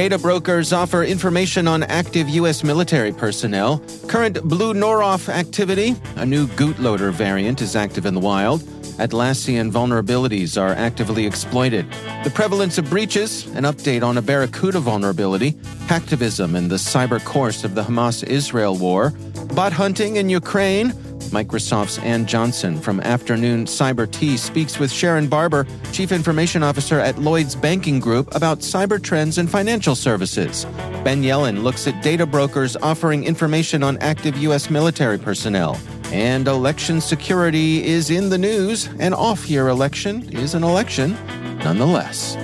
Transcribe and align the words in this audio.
Data 0.00 0.16
brokers 0.16 0.72
offer 0.72 1.04
information 1.04 1.68
on 1.68 1.82
active 1.82 2.26
U.S. 2.30 2.64
military 2.64 3.12
personnel. 3.12 3.82
Current 4.08 4.42
Blue 4.44 4.72
Noroff 4.72 5.28
activity, 5.28 5.94
a 6.16 6.24
new 6.24 6.46
Gootloader 6.46 7.12
variant, 7.12 7.60
is 7.60 7.76
active 7.76 8.06
in 8.06 8.14
the 8.14 8.20
wild. 8.20 8.62
Atlassian 8.96 9.70
vulnerabilities 9.70 10.58
are 10.58 10.70
actively 10.70 11.26
exploited. 11.26 11.84
The 12.24 12.30
prevalence 12.30 12.78
of 12.78 12.88
breaches, 12.88 13.44
an 13.48 13.64
update 13.64 14.02
on 14.02 14.16
a 14.16 14.22
Barracuda 14.22 14.80
vulnerability, 14.80 15.52
hacktivism 15.86 16.56
and 16.56 16.70
the 16.70 16.76
cyber 16.76 17.22
course 17.22 17.62
of 17.62 17.74
the 17.74 17.82
Hamas 17.82 18.26
Israel 18.26 18.78
war, 18.78 19.10
bot 19.54 19.74
hunting 19.74 20.16
in 20.16 20.30
Ukraine, 20.30 20.94
Microsoft's 21.30 21.98
Ann 21.98 22.26
Johnson 22.26 22.78
from 22.78 23.00
Afternoon 23.00 23.64
Cyber 23.64 24.10
Tea 24.10 24.36
speaks 24.36 24.78
with 24.78 24.92
Sharon 24.92 25.28
Barber, 25.28 25.66
Chief 25.92 26.12
Information 26.12 26.62
Officer 26.62 27.00
at 27.00 27.18
Lloyd's 27.18 27.54
Banking 27.54 28.00
Group, 28.00 28.34
about 28.34 28.60
cyber 28.60 29.02
trends 29.02 29.38
and 29.38 29.50
financial 29.50 29.94
services. 29.94 30.64
Ben 31.04 31.22
Yelin 31.22 31.62
looks 31.62 31.86
at 31.86 32.02
data 32.02 32.26
brokers 32.26 32.76
offering 32.76 33.24
information 33.24 33.82
on 33.82 33.96
active 33.98 34.36
U.S. 34.38 34.70
military 34.70 35.18
personnel. 35.18 35.78
And 36.12 36.48
election 36.48 37.00
security 37.00 37.84
is 37.84 38.10
in 38.10 38.28
the 38.28 38.38
news. 38.38 38.88
An 38.98 39.14
off 39.14 39.48
year 39.48 39.68
election 39.68 40.28
is 40.36 40.54
an 40.54 40.64
election 40.64 41.16
nonetheless. 41.58 42.36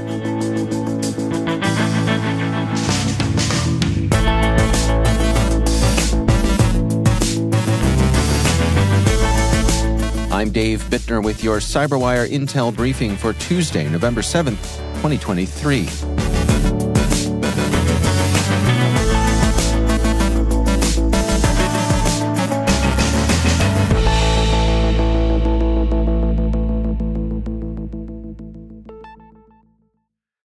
I'm 10.46 10.52
Dave 10.52 10.84
Bittner 10.84 11.24
with 11.24 11.42
your 11.42 11.58
CyberWire 11.58 12.30
Intel 12.30 12.72
briefing 12.72 13.16
for 13.16 13.32
Tuesday, 13.32 13.88
November 13.88 14.20
7th, 14.20 14.76
2023. 15.02 15.88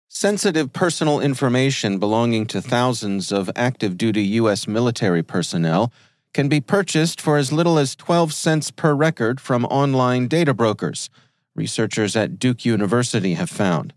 Sensitive 0.09 0.72
personal 0.72 1.21
information 1.21 1.99
belonging 1.99 2.47
to 2.47 2.62
thousands 2.62 3.31
of 3.31 3.50
active 3.55 3.99
duty 3.99 4.22
U.S. 4.22 4.67
military 4.67 5.22
personnel 5.22 5.93
can 6.33 6.49
be 6.49 6.61
purchased 6.61 7.21
for 7.21 7.37
as 7.37 7.53
little 7.53 7.79
as 7.79 7.97
12 7.97 8.33
cents 8.33 8.71
per 8.71 8.95
record 8.95 9.41
from 9.41 9.65
online 9.67 10.29
data 10.29 10.55
brokers, 10.55 11.11
researchers 11.55 12.15
at 12.17 12.39
Duke 12.39 12.65
University 12.65 13.35
have 13.35 13.51
found. 13.51 13.93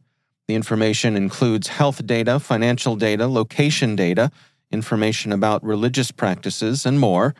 The 0.47 0.55
information 0.55 1.15
includes 1.15 1.67
health 1.69 2.05
data, 2.05 2.39
financial 2.39 2.95
data, 2.95 3.27
location 3.27 3.95
data, 3.95 4.31
information 4.71 5.31
about 5.31 5.63
religious 5.63 6.11
practices, 6.11 6.85
and 6.85 6.99
more. 6.99 7.35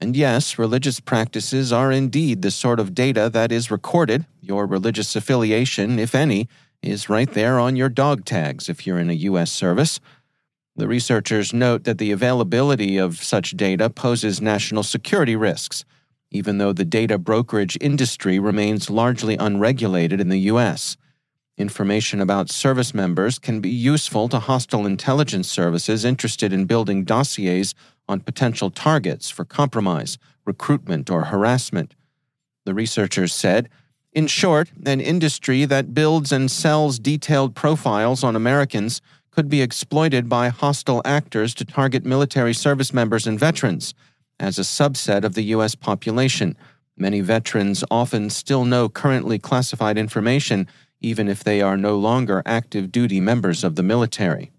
And 0.00 0.14
yes, 0.16 0.58
religious 0.58 1.00
practices 1.00 1.72
are 1.72 1.90
indeed 1.90 2.42
the 2.42 2.50
sort 2.50 2.78
of 2.78 2.94
data 2.94 3.30
that 3.30 3.50
is 3.50 3.70
recorded. 3.70 4.26
Your 4.40 4.66
religious 4.66 5.16
affiliation, 5.16 5.98
if 5.98 6.14
any, 6.14 6.48
is 6.82 7.08
right 7.08 7.32
there 7.32 7.58
on 7.58 7.74
your 7.74 7.88
dog 7.88 8.24
tags 8.24 8.68
if 8.68 8.86
you're 8.86 8.98
in 8.98 9.10
a 9.10 9.14
U.S. 9.14 9.50
service. 9.50 9.98
The 10.76 10.88
researchers 10.88 11.52
note 11.52 11.84
that 11.84 11.98
the 11.98 12.10
availability 12.10 12.96
of 12.96 13.22
such 13.22 13.56
data 13.56 13.88
poses 13.88 14.40
national 14.40 14.82
security 14.82 15.36
risks, 15.36 15.84
even 16.30 16.58
though 16.58 16.72
the 16.72 16.84
data 16.84 17.16
brokerage 17.16 17.78
industry 17.80 18.40
remains 18.40 18.90
largely 18.90 19.36
unregulated 19.36 20.20
in 20.20 20.30
the 20.30 20.40
U.S. 20.50 20.96
Information 21.56 22.20
about 22.20 22.50
service 22.50 22.92
members 22.92 23.38
can 23.38 23.60
be 23.60 23.70
useful 23.70 24.28
to 24.28 24.40
hostile 24.40 24.84
intelligence 24.84 25.48
services 25.48 26.04
interested 26.04 26.52
in 26.52 26.64
building 26.64 27.04
dossiers 27.04 27.76
on 28.08 28.18
potential 28.18 28.70
targets 28.70 29.30
for 29.30 29.44
compromise, 29.44 30.18
recruitment, 30.44 31.08
or 31.08 31.26
harassment. 31.26 31.94
The 32.64 32.74
researchers 32.74 33.32
said, 33.32 33.68
in 34.12 34.26
short, 34.26 34.72
an 34.84 35.00
industry 35.00 35.64
that 35.66 35.94
builds 35.94 36.32
and 36.32 36.50
sells 36.50 36.98
detailed 36.98 37.54
profiles 37.54 38.24
on 38.24 38.34
Americans 38.34 39.00
could 39.34 39.48
be 39.48 39.62
exploited 39.62 40.28
by 40.28 40.48
hostile 40.48 41.02
actors 41.04 41.54
to 41.54 41.64
target 41.64 42.04
military 42.04 42.54
service 42.54 42.94
members 42.94 43.26
and 43.26 43.38
veterans. 43.38 43.94
As 44.38 44.58
a 44.58 44.62
subset 44.62 45.24
of 45.24 45.34
the 45.34 45.44
U.S. 45.56 45.74
population, 45.74 46.56
many 46.96 47.20
veterans 47.20 47.84
often 47.90 48.30
still 48.30 48.64
know 48.64 48.88
currently 48.88 49.38
classified 49.38 49.98
information, 49.98 50.68
even 51.00 51.28
if 51.28 51.42
they 51.42 51.60
are 51.60 51.76
no 51.76 51.96
longer 51.96 52.42
active 52.46 52.92
duty 52.92 53.20
members 53.20 53.64
of 53.64 53.74
the 53.74 53.82
military. 53.82 54.52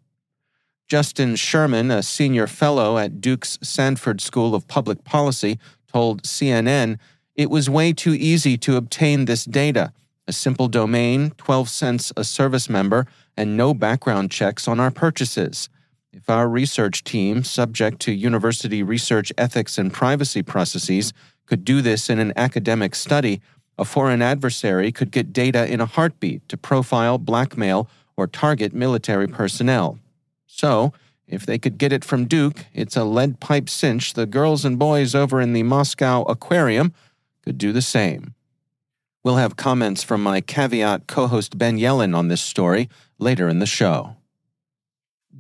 Justin 0.88 1.36
Sherman, 1.36 1.90
a 1.90 2.04
senior 2.04 2.46
fellow 2.46 2.98
at 2.98 3.20
Duke's 3.20 3.58
Sanford 3.64 4.22
School 4.22 4.54
of 4.54 4.68
Public 4.68 5.04
Policy, 5.04 5.58
told 5.92 6.24
CNN 6.24 7.00
it 7.36 7.50
was 7.50 7.70
way 7.70 7.92
too 7.92 8.14
easy 8.14 8.58
to 8.58 8.78
obtain 8.78 9.26
this 9.26 9.46
data. 9.46 9.94
A 10.28 10.34
simple 10.34 10.68
domain, 10.68 11.32
12 11.38 11.70
cents 11.70 12.14
a 12.18 12.24
service 12.24 12.70
member, 12.70 13.06
and 13.38 13.56
no 13.56 13.74
background 13.74 14.32
checks 14.32 14.68
on 14.68 14.80
our 14.80 14.92
purchases. 14.92 15.70
If 16.12 16.30
our 16.30 16.48
research 16.48 17.04
team, 17.04 17.44
subject 17.44 18.00
to 18.02 18.12
university 18.12 18.82
research 18.82 19.34
ethics 19.38 19.78
and 19.78 19.94
privacy 19.94 20.42
processes, 20.42 21.14
could 21.46 21.66
do 21.66 21.82
this 21.82 22.10
in 22.10 22.20
an 22.20 22.34
academic 22.36 22.96
study, 22.96 23.42
a 23.78 23.86
foreign 23.86 24.22
adversary 24.22 24.92
could 24.92 25.12
get 25.12 25.34
data 25.34 25.72
in 25.72 25.82
a 25.82 25.86
heartbeat 25.86 26.48
to 26.50 26.58
profile, 26.58 27.18
blackmail, 27.18 27.90
or 28.16 28.28
target 28.28 28.74
military 28.74 29.28
personnel. 29.28 30.00
So, 30.48 30.94
if 31.28 31.46
they 31.46 31.58
could 31.58 31.78
get 31.78 31.92
it 31.92 32.06
from 32.06 32.26
Duke, 32.26 32.66
it's 32.74 32.96
a 32.96 33.04
lead 33.04 33.40
pipe 33.40 33.68
cinch 33.68 34.14
the 34.14 34.26
girls 34.26 34.64
and 34.64 34.78
boys 34.80 35.16
over 35.16 35.42
in 35.42 35.54
the 35.54 35.64
Moscow 35.64 36.24
Aquarium 36.24 36.94
could 37.44 37.58
do 37.58 37.72
the 37.72 37.82
same. 37.82 38.35
We'll 39.26 39.38
have 39.38 39.56
comments 39.56 40.04
from 40.04 40.22
my 40.22 40.40
caveat 40.40 41.08
co 41.08 41.26
host 41.26 41.58
Ben 41.58 41.80
Yelin 41.80 42.16
on 42.16 42.28
this 42.28 42.44
story 42.44 42.90
later 43.18 43.50
in 43.50 43.58
the 43.58 43.66
show. 43.66 44.18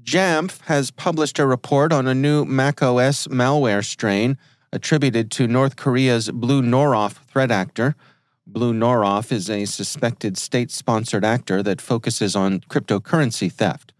Jamf 0.03 0.59
has 0.61 0.89
published 0.89 1.37
a 1.37 1.45
report 1.45 1.93
on 1.93 2.07
a 2.07 2.15
new 2.15 2.45
macOS 2.45 3.27
malware 3.27 3.85
strain 3.85 4.39
attributed 4.73 5.29
to 5.33 5.45
North 5.45 5.75
Korea's 5.75 6.31
Blue 6.31 6.63
Noroff 6.63 7.23
threat 7.27 7.51
actor. 7.51 7.95
Blue 8.47 8.73
Noroff 8.73 9.31
is 9.31 9.51
a 9.51 9.65
suspected 9.65 10.35
state 10.35 10.71
sponsored 10.71 11.23
actor 11.23 11.61
that 11.61 11.79
focuses 11.79 12.35
on 12.35 12.61
cryptocurrency 12.61 13.51
theft. 13.51 13.93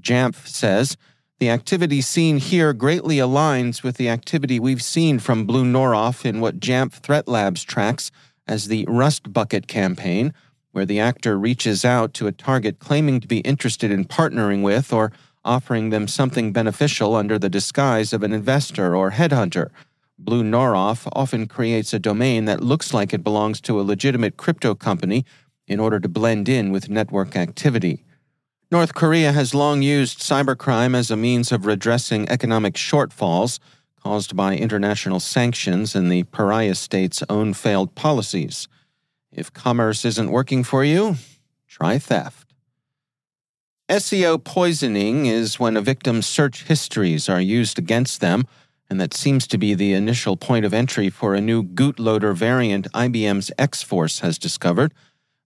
Jamf 0.00 0.46
says 0.46 0.96
The 1.38 1.50
activity 1.50 2.00
seen 2.00 2.38
here 2.38 2.72
greatly 2.72 3.16
aligns 3.16 3.82
with 3.82 3.98
the 3.98 4.08
activity 4.08 4.58
we've 4.58 4.82
seen 4.82 5.18
from 5.18 5.44
Blue 5.44 5.66
Noroff 5.66 6.24
in 6.24 6.40
what 6.40 6.60
Jamf 6.60 6.92
Threat 6.92 7.28
Labs 7.28 7.62
tracks 7.62 8.10
as 8.48 8.68
the 8.68 8.84
Rust 8.88 9.32
Bucket 9.32 9.68
campaign, 9.68 10.32
where 10.72 10.86
the 10.86 11.00
actor 11.00 11.38
reaches 11.38 11.84
out 11.84 12.14
to 12.14 12.26
a 12.26 12.32
target 12.32 12.78
claiming 12.78 13.20
to 13.20 13.28
be 13.28 13.38
interested 13.40 13.90
in 13.90 14.04
partnering 14.04 14.62
with 14.62 14.92
or 14.92 15.12
offering 15.44 15.90
them 15.90 16.08
something 16.08 16.52
beneficial 16.52 17.14
under 17.14 17.38
the 17.38 17.48
disguise 17.48 18.12
of 18.12 18.22
an 18.22 18.32
investor 18.32 18.94
or 18.94 19.12
headhunter. 19.12 19.70
Blue 20.18 20.42
Noroff 20.42 21.08
often 21.12 21.46
creates 21.46 21.92
a 21.92 21.98
domain 21.98 22.44
that 22.46 22.62
looks 22.62 22.92
like 22.92 23.14
it 23.14 23.22
belongs 23.22 23.60
to 23.62 23.80
a 23.80 23.82
legitimate 23.82 24.36
crypto 24.36 24.74
company 24.74 25.24
in 25.66 25.78
order 25.78 26.00
to 26.00 26.08
blend 26.08 26.48
in 26.48 26.72
with 26.72 26.88
network 26.88 27.36
activity. 27.36 28.04
North 28.70 28.94
Korea 28.94 29.32
has 29.32 29.54
long 29.54 29.80
used 29.80 30.18
cybercrime 30.18 30.94
as 30.94 31.10
a 31.10 31.16
means 31.16 31.52
of 31.52 31.66
redressing 31.66 32.28
economic 32.28 32.74
shortfalls 32.74 33.58
caused 34.02 34.36
by 34.36 34.56
international 34.56 35.20
sanctions 35.20 35.94
and 35.94 36.10
the 36.10 36.24
pariah 36.24 36.74
state's 36.74 37.22
own 37.28 37.54
failed 37.54 37.94
policies. 37.94 38.68
If 39.32 39.52
commerce 39.52 40.04
isn't 40.04 40.30
working 40.30 40.64
for 40.64 40.84
you, 40.84 41.16
try 41.66 41.98
theft. 41.98 42.54
SEO 43.88 44.42
poisoning 44.42 45.26
is 45.26 45.58
when 45.58 45.76
a 45.76 45.80
victim's 45.80 46.26
search 46.26 46.64
histories 46.64 47.28
are 47.28 47.40
used 47.40 47.78
against 47.78 48.20
them, 48.20 48.44
and 48.90 49.00
that 49.00 49.14
seems 49.14 49.46
to 49.46 49.58
be 49.58 49.74
the 49.74 49.94
initial 49.94 50.36
point 50.36 50.64
of 50.64 50.74
entry 50.74 51.08
for 51.08 51.34
a 51.34 51.40
new 51.40 51.62
Gootloader 51.62 52.34
variant 52.34 52.90
IBM's 52.92 53.50
X 53.58 53.82
Force 53.82 54.20
has 54.20 54.38
discovered. 54.38 54.92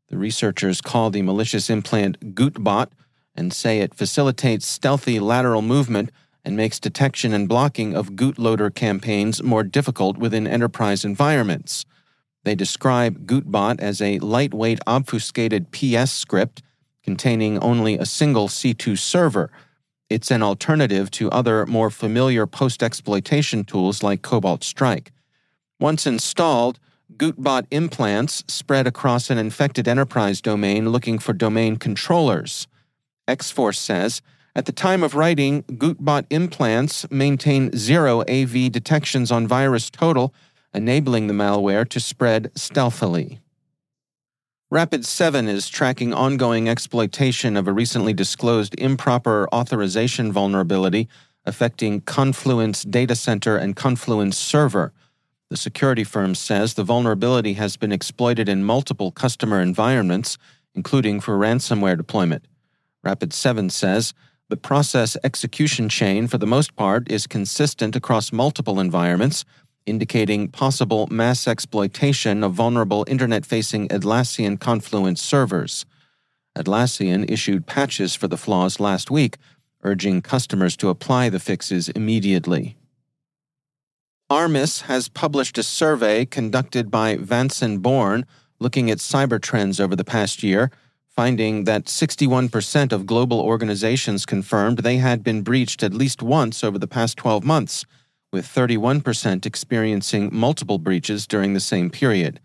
The 0.08 0.18
researchers 0.18 0.80
call 0.80 1.10
the 1.10 1.22
malicious 1.22 1.70
implant 1.70 2.34
Gootbot 2.34 2.88
and 3.34 3.52
say 3.52 3.78
it 3.78 3.94
facilitates 3.94 4.66
stealthy 4.66 5.18
lateral 5.18 5.62
movement 5.62 6.10
and 6.44 6.56
makes 6.56 6.80
detection 6.80 7.32
and 7.32 7.48
blocking 7.48 7.94
of 7.94 8.12
Gootloader 8.12 8.74
campaigns 8.74 9.42
more 9.42 9.62
difficult 9.62 10.18
within 10.18 10.46
enterprise 10.46 11.04
environments. 11.04 11.84
They 12.44 12.54
describe 12.54 13.26
Gootbot 13.26 13.80
as 13.80 14.00
a 14.00 14.18
lightweight 14.18 14.80
obfuscated 14.86 15.70
PS 15.70 16.10
script 16.12 16.62
containing 17.04 17.58
only 17.58 17.96
a 17.96 18.06
single 18.06 18.48
C2 18.48 18.98
server. 18.98 19.50
It's 20.08 20.30
an 20.30 20.42
alternative 20.42 21.10
to 21.12 21.30
other 21.30 21.66
more 21.66 21.90
familiar 21.90 22.46
post 22.46 22.82
exploitation 22.82 23.64
tools 23.64 24.02
like 24.02 24.22
Cobalt 24.22 24.64
Strike. 24.64 25.12
Once 25.78 26.06
installed, 26.06 26.78
Gootbot 27.16 27.66
implants 27.70 28.44
spread 28.48 28.86
across 28.86 29.30
an 29.30 29.38
infected 29.38 29.86
enterprise 29.86 30.40
domain 30.40 30.90
looking 30.90 31.18
for 31.18 31.32
domain 31.32 31.76
controllers. 31.76 32.66
X-Force 33.28 33.78
says, 33.78 34.22
at 34.54 34.66
the 34.66 34.72
time 34.72 35.02
of 35.02 35.14
writing, 35.14 35.62
Gootbot 35.62 36.26
implants 36.28 37.10
maintain 37.10 37.74
zero 37.76 38.20
AV 38.28 38.70
detections 38.70 39.32
on 39.32 39.48
VirusTotal, 39.48 40.30
enabling 40.74 41.26
the 41.26 41.34
malware 41.34 41.88
to 41.88 41.98
spread 41.98 42.50
stealthily. 42.54 43.40
Rapid7 44.72 45.48
is 45.48 45.68
tracking 45.68 46.14
ongoing 46.14 46.68
exploitation 46.68 47.56
of 47.56 47.68
a 47.68 47.72
recently 47.72 48.12
disclosed 48.12 48.74
improper 48.78 49.48
authorization 49.52 50.32
vulnerability 50.32 51.08
affecting 51.44 52.00
Confluence 52.02 52.82
Data 52.82 53.14
Center 53.14 53.56
and 53.56 53.76
Confluence 53.76 54.38
Server. 54.38 54.92
The 55.50 55.56
security 55.56 56.04
firm 56.04 56.34
says 56.34 56.74
the 56.74 56.84
vulnerability 56.84 57.54
has 57.54 57.76
been 57.76 57.92
exploited 57.92 58.48
in 58.48 58.64
multiple 58.64 59.10
customer 59.12 59.60
environments, 59.60 60.38
including 60.74 61.20
for 61.20 61.36
ransomware 61.36 61.96
deployment. 61.96 62.46
Rapid7 63.04 63.70
says 63.70 64.14
the 64.52 64.56
process 64.58 65.16
execution 65.24 65.88
chain, 65.88 66.26
for 66.26 66.36
the 66.36 66.46
most 66.46 66.76
part, 66.76 67.10
is 67.10 67.26
consistent 67.26 67.96
across 67.96 68.32
multiple 68.32 68.78
environments, 68.78 69.46
indicating 69.86 70.46
possible 70.46 71.06
mass 71.06 71.48
exploitation 71.48 72.44
of 72.44 72.52
vulnerable 72.52 73.02
internet 73.08 73.46
facing 73.46 73.88
Atlassian 73.88 74.60
Confluence 74.60 75.22
servers. 75.22 75.86
Atlassian 76.54 77.24
issued 77.30 77.66
patches 77.66 78.14
for 78.14 78.28
the 78.28 78.36
flaws 78.36 78.78
last 78.78 79.10
week, 79.10 79.38
urging 79.84 80.20
customers 80.20 80.76
to 80.76 80.90
apply 80.90 81.30
the 81.30 81.40
fixes 81.40 81.88
immediately. 81.88 82.76
Armis 84.28 84.82
has 84.82 85.08
published 85.08 85.56
a 85.56 85.62
survey 85.62 86.26
conducted 86.26 86.90
by 86.90 87.16
Vanson 87.16 87.80
Bourne 87.80 88.26
looking 88.60 88.90
at 88.90 88.98
cyber 88.98 89.40
trends 89.40 89.80
over 89.80 89.96
the 89.96 90.04
past 90.04 90.42
year 90.42 90.70
finding 91.14 91.64
that 91.64 91.86
61% 91.86 92.92
of 92.92 93.06
global 93.06 93.40
organizations 93.40 94.24
confirmed 94.24 94.78
they 94.78 94.96
had 94.96 95.22
been 95.22 95.42
breached 95.42 95.82
at 95.82 95.92
least 95.92 96.22
once 96.22 96.64
over 96.64 96.78
the 96.78 96.86
past 96.86 97.18
12 97.18 97.44
months, 97.44 97.84
with 98.32 98.46
31% 98.46 99.44
experiencing 99.44 100.30
multiple 100.32 100.78
breaches 100.78 101.26
during 101.26 101.52
the 101.52 101.60
same 101.60 101.90
period. 101.90 102.40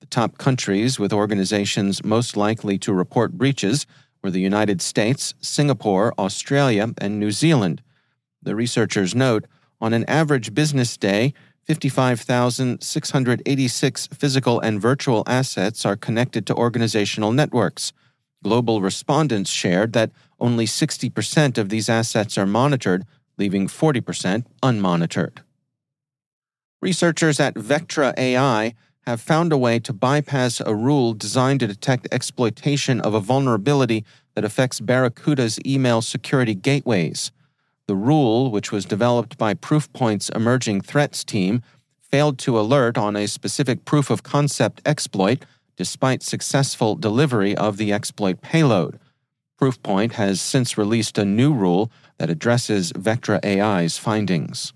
The 0.00 0.06
top 0.06 0.36
countries 0.36 0.98
with 0.98 1.12
organizations 1.12 2.04
most 2.04 2.36
likely 2.36 2.76
to 2.78 2.92
report 2.92 3.32
breaches 3.32 3.86
were 4.22 4.30
the 4.30 4.40
United 4.40 4.82
States, 4.82 5.34
Singapore, 5.40 6.12
Australia, 6.18 6.92
and 6.98 7.18
New 7.18 7.30
Zealand. 7.30 7.82
The 8.42 8.54
researchers 8.54 9.14
note 9.14 9.46
on 9.80 9.94
an 9.94 10.04
average 10.04 10.52
business 10.52 10.96
day, 10.96 11.32
55,686 11.64 14.06
physical 14.08 14.60
and 14.60 14.80
virtual 14.80 15.22
assets 15.26 15.86
are 15.86 15.96
connected 15.96 16.46
to 16.46 16.54
organizational 16.54 17.32
networks. 17.32 17.92
Global 18.42 18.80
respondents 18.80 19.50
shared 19.50 19.92
that 19.92 20.10
only 20.40 20.66
60% 20.66 21.58
of 21.58 21.68
these 21.68 21.88
assets 21.88 22.36
are 22.36 22.46
monitored, 22.46 23.04
leaving 23.38 23.68
40% 23.68 24.44
unmonitored. 24.62 25.38
Researchers 26.80 27.38
at 27.38 27.54
Vectra 27.54 28.12
AI 28.18 28.74
have 29.06 29.20
found 29.20 29.52
a 29.52 29.58
way 29.58 29.78
to 29.78 29.92
bypass 29.92 30.60
a 30.60 30.74
rule 30.74 31.12
designed 31.12 31.60
to 31.60 31.66
detect 31.66 32.08
exploitation 32.10 33.00
of 33.00 33.14
a 33.14 33.20
vulnerability 33.20 34.04
that 34.34 34.44
affects 34.44 34.80
Barracuda's 34.80 35.58
email 35.66 36.02
security 36.02 36.54
gateways. 36.54 37.30
The 37.86 37.96
rule, 37.96 38.50
which 38.50 38.72
was 38.72 38.84
developed 38.84 39.38
by 39.38 39.54
Proofpoint's 39.54 40.28
emerging 40.30 40.82
threats 40.82 41.24
team, 41.24 41.62
failed 42.00 42.38
to 42.38 42.58
alert 42.58 42.96
on 42.96 43.16
a 43.16 43.26
specific 43.26 43.84
proof 43.84 44.10
of 44.10 44.22
concept 44.22 44.80
exploit 44.84 45.44
despite 45.76 46.22
successful 46.22 46.94
delivery 46.94 47.56
of 47.56 47.76
the 47.76 47.92
exploit 47.92 48.40
payload. 48.40 48.98
Proofpoint 49.60 50.12
has 50.12 50.40
since 50.40 50.76
released 50.76 51.18
a 51.18 51.24
new 51.24 51.52
rule 51.52 51.90
that 52.18 52.30
addresses 52.30 52.92
Vectra 52.92 53.44
AI's 53.44 53.98
findings. 53.98 54.72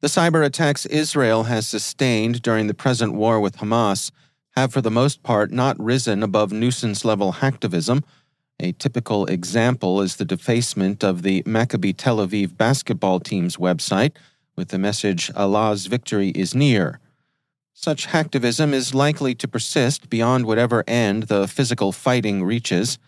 The 0.00 0.08
cyber 0.08 0.44
attacks 0.44 0.86
Israel 0.86 1.44
has 1.44 1.66
sustained 1.66 2.42
during 2.42 2.66
the 2.66 2.74
present 2.74 3.14
war 3.14 3.40
with 3.40 3.58
Hamas 3.58 4.10
have, 4.58 4.72
for 4.72 4.80
the 4.80 4.90
most 4.90 5.22
part, 5.22 5.52
not 5.52 5.78
risen 5.78 6.22
above 6.22 6.50
nuisance 6.52 7.04
level 7.04 7.34
hacktivism. 7.34 8.02
A 8.58 8.72
typical 8.72 9.24
example 9.26 10.00
is 10.00 10.16
the 10.16 10.24
defacement 10.24 11.04
of 11.04 11.22
the 11.22 11.42
Maccabi 11.44 11.94
Tel 11.96 12.16
Aviv 12.18 12.56
basketball 12.56 13.20
team's 13.20 13.56
website 13.56 14.12
with 14.56 14.68
the 14.68 14.78
message, 14.78 15.30
Allah's 15.36 15.86
victory 15.86 16.30
is 16.30 16.54
near. 16.54 16.98
Such 17.80 18.08
hacktivism 18.08 18.72
is 18.72 18.92
likely 18.92 19.36
to 19.36 19.46
persist 19.46 20.10
beyond 20.10 20.46
whatever 20.46 20.82
end 20.88 21.28
the 21.28 21.46
physical 21.46 21.92
fighting 21.92 22.42
reaches. 22.42 22.98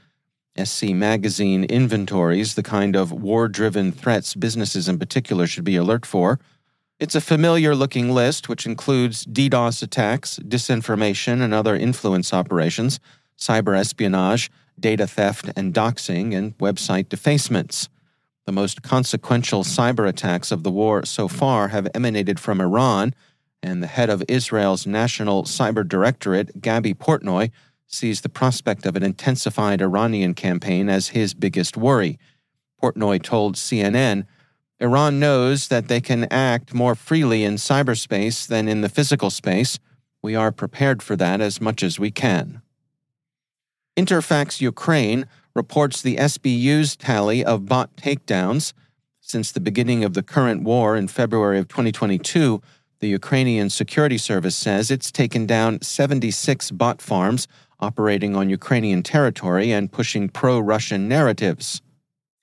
SC 0.57 0.91
Magazine 0.91 1.65
inventories 1.65 2.55
the 2.55 2.63
kind 2.63 2.95
of 2.95 3.11
war 3.11 3.49
driven 3.49 3.91
threats 3.91 4.37
businesses 4.37 4.89
in 4.89 4.97
particular 4.97 5.49
should 5.49 5.65
be 5.65 5.75
alert 5.75 6.07
for. 6.07 6.39
It's 7.01 7.17
a 7.17 7.21
familiar 7.21 7.75
looking 7.75 8.13
list 8.13 8.49
which 8.49 8.65
includes 8.65 9.27
DDoS 9.27 9.83
attacks, 9.83 10.39
disinformation 10.39 11.43
and 11.43 11.53
other 11.53 11.75
influence 11.75 12.33
operations, 12.33 13.01
cyber 13.37 13.77
espionage, 13.77 14.53
data 14.79 15.09
theft 15.09 15.51
and 15.57 15.75
doxing, 15.75 16.33
and 16.33 16.57
website 16.59 17.09
defacements. 17.09 17.89
The 18.47 18.53
most 18.53 18.83
consequential 18.83 19.65
cyber 19.65 20.09
attacks 20.09 20.53
of 20.53 20.63
the 20.63 20.71
war 20.71 21.05
so 21.05 21.27
far 21.27 21.69
have 21.69 21.89
emanated 21.93 22.39
from 22.39 22.61
Iran 22.61 23.17
and 23.63 23.83
the 23.83 23.87
head 23.87 24.11
of 24.11 24.25
Israel's 24.29 24.87
National 24.87 25.45
Cyber 25.45 25.87
Directorate, 25.87 26.61
Gaby 26.61 26.95
Portnoy, 26.95 27.51
sees 27.87 28.21
the 28.21 28.29
prospect 28.29 28.87
of 28.87 28.97
an 28.97 29.03
intensified 29.03 29.83
Iranian 29.83 30.35
campaign 30.35 30.89
as 30.89 31.09
his 31.09 31.35
biggest 31.35 31.77
worry. 31.77 32.19
Portnoy 32.83 33.23
told 33.23 33.57
CNN, 33.57 34.27
Iran 34.79 35.21
knows 35.21 35.69
that 35.69 35.89
they 35.89 36.01
can 36.01 36.25
act 36.33 36.73
more 36.73 36.95
freely 36.95 37.45
in 37.45 37.55
cyberspace 37.57 38.47
than 38.47 38.69
in 38.69 38.81
the 38.81 38.89
physical 38.89 39.29
space. 39.29 39.79
We 40.23 40.35
are 40.35 40.53
prepared 40.53 41.03
for 41.03 41.17
that 41.17 41.41
as 41.41 41.61
much 41.61 41.83
as 41.83 41.99
we 41.99 42.11
can. 42.11 42.63
Interfax 43.97 44.61
Ukraine 44.61 45.27
reports 45.55 46.01
the 46.01 46.17
SBU's 46.17 46.97
tally 46.97 47.45
of 47.45 47.67
bot 47.67 47.95
takedowns. 47.97 48.73
Since 49.21 49.53
the 49.53 49.61
beginning 49.61 50.03
of 50.03 50.15
the 50.15 50.23
current 50.23 50.63
war 50.63 50.97
in 50.97 51.07
February 51.09 51.59
of 51.59 51.69
2022, 51.69 52.63
the 53.01 53.09
Ukrainian 53.09 53.71
Security 53.71 54.19
Service 54.19 54.57
says 54.57 54.91
it's 54.91 55.11
taken 55.11 55.47
down 55.47 55.81
76 55.81 56.71
bot 56.73 57.01
farms 57.01 57.49
operating 57.81 58.37
on 58.37 58.51
Ukrainian 58.51 59.03
territory 59.03 59.73
and 59.73 59.91
pushing 59.91 60.29
pro 60.29 60.61
Russian 60.61 61.09
narratives. 61.09 61.81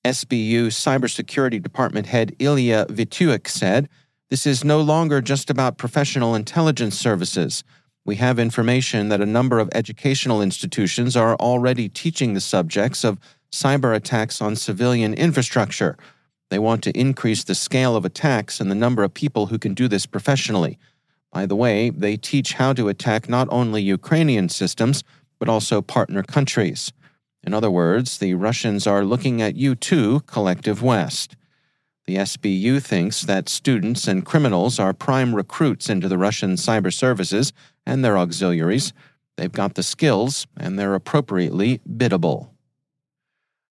SBU 0.04 0.68
Cybersecurity 0.68 1.62
Department 1.62 2.08
head 2.08 2.36
Illia 2.40 2.88
Vitiuk 2.88 3.48
said, 3.48 3.88
This 4.30 4.48
is 4.48 4.64
no 4.64 4.82
longer 4.82 5.22
just 5.22 5.50
about 5.50 5.78
professional 5.78 6.34
intelligence 6.34 6.98
services. 6.98 7.64
We 8.04 8.16
have 8.16 8.40
information 8.40 9.10
that 9.10 9.22
a 9.22 9.26
number 9.26 9.60
of 9.60 9.70
educational 9.74 10.42
institutions 10.42 11.16
are 11.16 11.36
already 11.36 11.90
teaching 11.90 12.34
the 12.34 12.42
subjects 12.42 13.04
of 13.04 13.20
cyber 13.52 13.96
attacks 13.96 14.42
on 14.42 14.56
civilian 14.56 15.14
infrastructure. 15.14 15.98
They 16.50 16.60
want 16.60 16.84
to 16.84 16.98
increase 16.98 17.44
the 17.44 17.56
scale 17.56 17.96
of 17.96 18.06
attacks 18.06 18.60
and 18.60 18.72
the 18.72 18.76
number 18.76 19.04
of 19.04 19.14
people 19.14 19.48
who 19.48 19.60
can 19.60 19.74
do 19.74 19.88
this 19.88 20.06
professionally. 20.06 20.80
By 21.32 21.46
the 21.46 21.56
way, 21.56 21.90
they 21.90 22.16
teach 22.18 22.54
how 22.54 22.74
to 22.74 22.88
attack 22.88 23.28
not 23.28 23.48
only 23.52 23.82
Ukrainian 23.82 24.50
systems, 24.50 25.04
but 25.40 25.50
also 25.50 25.82
partner 25.82 26.24
countries. 26.24 26.94
In 27.44 27.54
other 27.54 27.72
words, 27.72 28.18
the 28.18 28.34
Russians 28.34 28.88
are 28.88 29.06
looking 29.06 29.42
at 29.42 29.56
you 29.56 29.76
too, 29.76 30.22
collective 30.22 30.82
West. 30.82 31.36
The 32.06 32.16
SBU 32.16 32.82
thinks 32.82 33.22
that 33.22 33.50
students 33.50 34.08
and 34.08 34.26
criminals 34.26 34.80
are 34.80 34.94
prime 34.94 35.36
recruits 35.36 35.90
into 35.90 36.08
the 36.08 36.18
Russian 36.18 36.54
cyber 36.54 36.94
services 36.94 37.52
and 37.86 38.04
their 38.04 38.18
auxiliaries. 38.18 38.94
They've 39.36 39.52
got 39.52 39.76
the 39.76 39.84
skills, 39.84 40.48
and 40.58 40.80
they're 40.80 40.96
appropriately 40.96 41.82
biddable. 41.98 42.54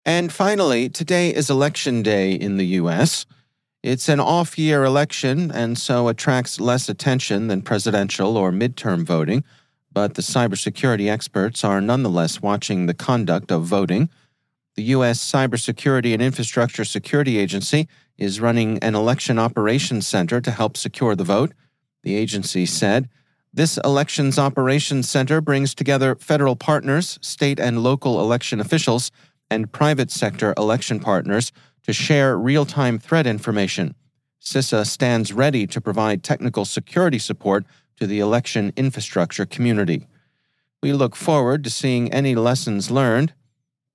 And 0.05 0.31
finally, 0.31 0.87
today 0.87 1.33
is 1.33 1.49
Election 1.49 2.03
Day 2.03 2.33
in 2.33 2.57
the 2.57 2.65
U.S. 2.77 3.25
It's 3.81 4.07
an 4.07 4.19
off 4.19 4.55
year 4.55 4.83
election 4.83 5.49
and 5.51 5.79
so 5.79 6.09
attracts 6.09 6.59
less 6.59 6.87
attention 6.87 7.47
than 7.47 7.63
presidential 7.63 8.37
or 8.37 8.51
midterm 8.51 9.03
voting, 9.03 9.43
but 9.91 10.13
the 10.13 10.21
cybersecurity 10.21 11.09
experts 11.09 11.63
are 11.63 11.81
nonetheless 11.81 12.39
watching 12.39 12.85
the 12.85 12.93
conduct 12.93 13.51
of 13.51 13.63
voting. 13.63 14.09
The 14.75 14.83
U.S. 14.83 15.19
Cybersecurity 15.19 16.13
and 16.13 16.21
Infrastructure 16.21 16.85
Security 16.85 17.39
Agency 17.39 17.87
is 18.15 18.39
running 18.39 18.77
an 18.79 18.93
election 18.93 19.39
operations 19.39 20.05
center 20.05 20.39
to 20.39 20.51
help 20.51 20.77
secure 20.77 21.15
the 21.15 21.23
vote. 21.23 21.51
The 22.03 22.15
agency 22.15 22.67
said, 22.67 23.09
this 23.51 23.79
Elections 23.85 24.37
Operations 24.37 25.09
Center 25.09 25.39
brings 25.41 25.73
together 25.73 26.15
federal 26.15 26.57
partners, 26.57 27.17
state 27.21 27.57
and 27.57 27.81
local 27.81 28.19
election 28.19 28.59
officials, 28.59 29.11
and 29.49 29.71
private 29.71 30.11
sector 30.11 30.53
election 30.57 30.99
partners 30.99 31.51
to 31.83 31.93
share 31.93 32.37
real 32.37 32.65
time 32.65 32.97
threat 32.97 33.27
information. 33.27 33.95
CISA 34.41 34.85
stands 34.85 35.33
ready 35.33 35.65
to 35.67 35.81
provide 35.81 36.23
technical 36.23 36.65
security 36.65 37.19
support 37.19 37.65
to 37.97 38.05
the 38.05 38.19
election 38.19 38.73
infrastructure 38.75 39.45
community. 39.45 40.07
We 40.81 40.93
look 40.93 41.15
forward 41.15 41.63
to 41.63 41.69
seeing 41.69 42.11
any 42.13 42.35
lessons 42.35 42.91
learned. 42.91 43.33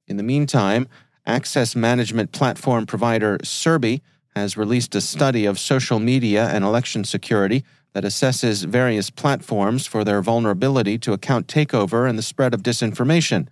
In 0.08 0.16
the 0.16 0.22
meantime, 0.22 0.88
access 1.26 1.76
management 1.76 2.32
platform 2.32 2.86
provider 2.86 3.38
Cerby 3.38 4.00
has 4.34 4.56
released 4.56 4.94
a 4.94 5.00
study 5.00 5.44
of 5.44 5.58
social 5.58 5.98
media 5.98 6.48
and 6.48 6.64
election 6.64 7.04
security 7.04 7.64
that 7.92 8.04
assesses 8.04 8.64
various 8.64 9.10
platforms 9.10 9.86
for 9.86 10.04
their 10.04 10.22
vulnerability 10.22 10.98
to 10.98 11.12
account 11.12 11.46
takeover 11.46 12.08
and 12.08 12.18
the 12.18 12.22
spread 12.22 12.54
of 12.54 12.62
disinformation. 12.62 13.48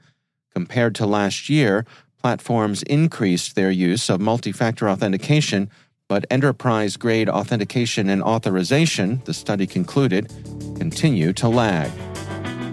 Compared 0.59 0.97
to 0.97 1.07
last 1.07 1.49
year, 1.49 1.87
platforms 2.21 2.83
increased 2.83 3.55
their 3.55 3.71
use 3.71 4.11
of 4.11 4.21
multi 4.21 4.51
factor 4.51 4.91
authentication, 4.91 5.71
but 6.09 6.27
enterprise 6.33 6.97
grade 6.97 7.29
authentication 7.29 8.09
and 8.09 8.21
authorization, 8.25 9.23
the 9.25 9.33
study 9.33 9.69
concluded, 9.69 10.29
continue 10.77 11.33
to 11.33 11.47
lag. 11.47 11.93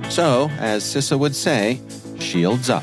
So, 0.09 0.49
as 0.57 0.83
CISA 0.83 1.19
would 1.19 1.35
say, 1.35 1.79
shields 2.17 2.71
up. 2.71 2.81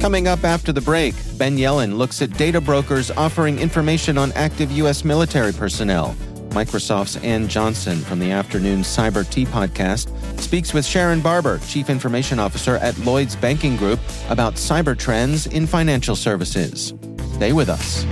Coming 0.00 0.28
up 0.28 0.44
after 0.44 0.70
the 0.70 0.80
break, 0.80 1.16
Ben 1.36 1.56
Yelin 1.56 1.96
looks 1.96 2.22
at 2.22 2.30
data 2.38 2.60
brokers 2.60 3.10
offering 3.10 3.58
information 3.58 4.16
on 4.16 4.30
active 4.36 4.70
U.S. 4.70 5.04
military 5.04 5.52
personnel. 5.52 6.14
Microsoft's 6.54 7.16
Ann 7.16 7.48
Johnson 7.48 7.98
from 7.98 8.20
the 8.20 8.30
afternoon 8.30 8.82
Cyber 8.82 9.28
Tea 9.28 9.44
podcast 9.44 10.08
speaks 10.38 10.72
with 10.72 10.86
Sharon 10.86 11.20
Barber, 11.20 11.58
Chief 11.66 11.90
Information 11.90 12.38
Officer 12.38 12.76
at 12.76 12.96
Lloyd's 12.98 13.34
Banking 13.34 13.76
Group, 13.76 13.98
about 14.28 14.54
cyber 14.54 14.96
trends 14.96 15.48
in 15.48 15.66
financial 15.66 16.14
services. 16.14 16.94
Stay 17.32 17.52
with 17.52 17.68
us. 17.68 18.04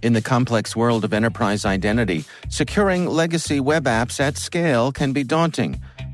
In 0.00 0.12
the 0.12 0.22
complex 0.22 0.76
world 0.76 1.04
of 1.04 1.12
enterprise 1.12 1.64
identity, 1.64 2.24
securing 2.48 3.06
legacy 3.06 3.58
web 3.58 3.86
apps 3.86 4.20
at 4.20 4.38
scale 4.38 4.92
can 4.92 5.12
be 5.12 5.24
daunting. 5.24 5.80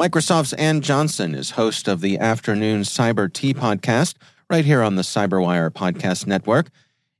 Microsoft's 0.00 0.54
Ann 0.54 0.80
Johnson 0.80 1.34
is 1.34 1.50
host 1.50 1.86
of 1.86 2.00
the 2.00 2.18
Afternoon 2.18 2.84
Cyber 2.84 3.30
Tea 3.30 3.52
podcast 3.52 4.14
right 4.48 4.64
here 4.64 4.82
on 4.82 4.96
the 4.96 5.02
Cyberwire 5.02 5.68
Podcast 5.68 6.26
Network. 6.26 6.70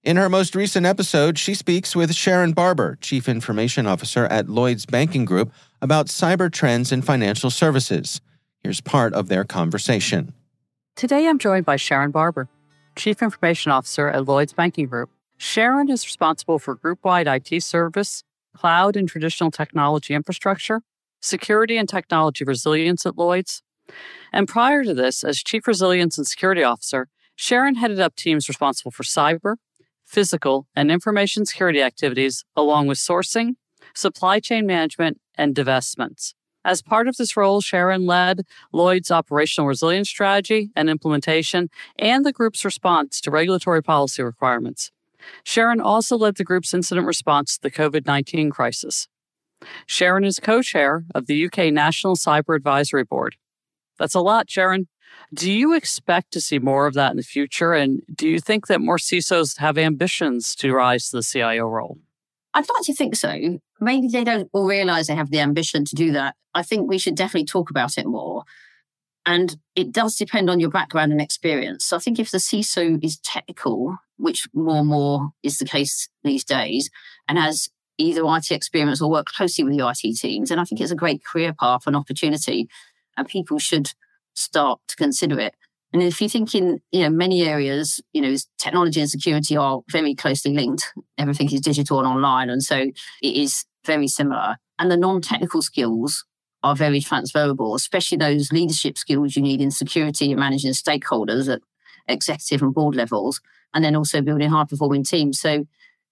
In 0.03 0.17
her 0.17 0.31
most 0.31 0.55
recent 0.55 0.87
episode, 0.87 1.39
she 1.39 1.53
speaks 1.53 1.95
with 1.95 2.15
Sharon 2.15 2.53
Barber, 2.53 2.97
Chief 3.03 3.29
Information 3.29 3.87
Officer 3.87 4.25
at 4.29 4.49
Lloyd's 4.49 4.87
Banking 4.87 5.27
Group, 5.27 5.53
about 5.83 6.07
cyber 6.07 6.51
trends 6.51 6.91
in 6.91 7.03
financial 7.03 7.51
services. 7.51 8.23
Here's 8.63 8.81
part 8.81 9.13
of 9.13 9.29
their 9.29 9.45
conversation. 9.45 10.33
Today 10.97 11.29
I'm 11.29 11.39
joined 11.39 11.67
by 11.67 11.77
Sharon 11.77 12.13
Barber, 12.13 12.49
Chief 12.97 13.21
Information 13.21 13.73
Officer 13.73 14.09
at 14.09 14.25
Lloyd's 14.25 14.55
Banking 14.55 14.87
Group. 14.87 15.11
Sharon 15.37 15.91
is 15.91 16.07
responsible 16.07 16.59
for 16.59 16.77
group 16.77 17.01
wide 17.05 17.27
IT 17.27 17.63
service, 17.63 18.25
cloud 18.57 18.97
and 18.97 19.07
traditional 19.07 19.51
technology 19.51 20.15
infrastructure, 20.15 20.81
security 21.21 21.77
and 21.77 21.89
technology 21.89 22.45
resilience 22.45 23.07
at 23.07 23.17
Lloyd's. 23.17 23.63
And 24.33 24.49
prior 24.49 24.85
to 24.85 24.95
this, 24.95 25.25
as 25.25 25.43
Chief 25.43 25.67
Resilience 25.67 26.17
and 26.17 26.27
Security 26.27 26.63
Officer, 26.63 27.09
Sharon 27.37 27.77
headed 27.77 28.01
up 28.01 28.17
teams 28.17 28.49
responsible 28.49 28.91
for 28.91 29.03
cyber, 29.03 29.57
physical, 30.05 30.67
and 30.77 30.91
information 30.91 31.47
security 31.47 31.83
activities, 31.83 32.45
along 32.55 32.87
with 32.87 32.99
sourcing, 32.99 33.55
supply 33.95 34.41
chain 34.41 34.67
management, 34.67 35.21
and 35.37 35.55
divestments. 35.55 36.35
As 36.65 36.83
part 36.83 37.09
of 37.09 37.17
this 37.17 37.37
role, 37.37 37.61
Sharon 37.61 38.05
led 38.05 38.43
Lloyd's 38.73 39.11
operational 39.11 39.69
resilience 39.69 40.11
strategy 40.11 40.71
and 40.77 40.91
implementation 40.91 41.71
and 41.99 42.25
the 42.25 42.33
group's 42.33 42.65
response 42.65 43.21
to 43.23 43.31
regulatory 43.31 43.83
policy 43.83 44.23
requirements. 44.23 44.91
Sharon 45.45 45.81
also 45.81 46.17
led 46.17 46.37
the 46.37 46.45
group's 46.45 46.75
incident 46.75 47.07
response 47.07 47.57
to 47.57 47.63
the 47.63 47.71
COVID 47.71 48.07
19 48.07 48.51
crisis. 48.51 49.09
Sharon 49.87 50.25
is 50.25 50.41
co 50.41 50.63
chair 50.63 51.05
of 51.15 51.27
the 51.27 51.47
UK 51.47 51.73
National 51.73 52.17
Cyber 52.17 52.57
Advisory 52.57 53.05
Board. 53.05 53.37
That's 53.99 54.15
a 54.15 54.21
lot, 54.21 54.51
Sharon. 54.51 54.89
Do 55.35 55.53
you 55.53 55.75
expect 55.75 56.33
to 56.33 56.41
see 56.41 56.59
more 56.59 56.87
of 56.87 56.95
that 56.95 57.11
in 57.11 57.17
the 57.17 57.23
future? 57.23 57.73
And 57.73 58.03
do 58.15 58.29
you 58.29 58.41
think 58.41 58.67
that 58.67 58.81
more 58.81 58.97
CISOs 58.97 59.59
have 59.59 59.79
ambitions 59.79 60.55
to 60.57 60.73
rise 60.73 61.11
to 61.11 61.17
the 61.17 61.23
CIO 61.23 61.67
role? 61.67 61.99
I'd 62.55 62.69
like 62.69 62.85
to 62.85 62.95
think 62.95 63.15
so. 63.15 63.59
Maybe 63.81 64.09
they 64.09 64.25
don't 64.25 64.49
all 64.53 64.67
realize 64.67 65.07
they 65.07 65.15
have 65.15 65.31
the 65.31 65.41
ambition 65.41 65.85
to 65.85 65.95
do 65.95 66.13
that. 66.13 66.35
I 66.55 66.63
think 66.63 66.89
we 66.89 66.99
should 66.99 67.15
definitely 67.15 67.47
talk 67.47 67.71
about 67.71 67.97
it 67.97 68.07
more. 68.07 68.45
And 69.27 69.57
it 69.77 69.93
does 69.93 70.17
depend 70.17 70.51
on 70.51 70.59
your 70.59 70.71
background 70.71 71.13
and 71.13 71.21
experience. 71.21 71.85
So 71.85 71.97
I 71.97 72.01
think 72.01 72.19
if 72.19 72.31
the 72.31 72.39
CISO 72.39 73.03
is 73.05 73.19
technical, 73.19 73.99
which 74.17 74.49
more 74.53 74.79
and 74.79 74.89
more 74.89 75.31
is 75.43 75.59
the 75.59 75.65
case 75.65 76.09
these 76.25 76.45
days, 76.45 76.91
and 77.29 77.39
has 77.39 77.69
either 78.01 78.23
IT 78.25 78.51
experience 78.51 79.01
or 79.01 79.11
work 79.11 79.27
closely 79.27 79.65
with 79.65 79.77
the 79.77 79.87
IT 79.87 80.17
teams, 80.17 80.51
And 80.51 80.61
I 80.61 80.65
think 80.65 80.81
it's 80.81 80.91
a 80.91 80.97
great 80.97 81.25
career 81.25 81.53
path 81.53 81.87
and 81.87 81.97
opportunity. 81.97 82.69
And 83.17 83.29
people 83.29 83.59
should 83.59 83.93
start 84.35 84.81
to 84.89 84.97
consider 84.97 85.39
it. 85.39 85.55
And 85.93 86.03
if 86.03 86.21
you 86.21 86.29
think 86.29 86.55
in 86.55 86.81
you 86.93 87.03
know 87.03 87.11
many 87.11 87.43
areas, 87.43 88.01
you 88.13 88.23
know, 88.23 88.35
technology 88.59 89.01
and 89.01 89.11
security 89.11 89.57
are 89.57 89.81
very 89.91 90.15
closely 90.15 90.55
linked. 90.55 90.93
Everything 91.19 91.53
is 91.53 91.61
digital 91.61 91.99
and 91.99 92.07
online, 92.07 92.49
and 92.49 92.63
so 92.63 92.77
it 92.77 93.37
is 93.37 93.65
very 93.85 94.07
similar. 94.07 94.57
And 94.79 94.91
the 94.91 94.97
non-technical 94.97 95.63
skills 95.63 96.25
are 96.63 96.77
very 96.77 97.01
transferable, 97.01 97.75
especially 97.75 98.19
those 98.19 98.53
leadership 98.53 98.99
skills 98.99 99.35
you 99.35 99.43
need 99.43 99.61
in 99.61 99.71
security 99.71 100.31
and 100.31 100.39
managing 100.39 100.73
stakeholders 100.73 101.53
at 101.53 101.61
executive 102.07 102.63
and 102.63 102.75
board 102.75 102.95
levels, 102.95 103.41
and 103.75 103.85
then 103.85 103.97
also 103.97 104.23
building 104.23 104.51
high-performing 104.51 105.05
teams. 105.05 105.41
So, 105.41 105.67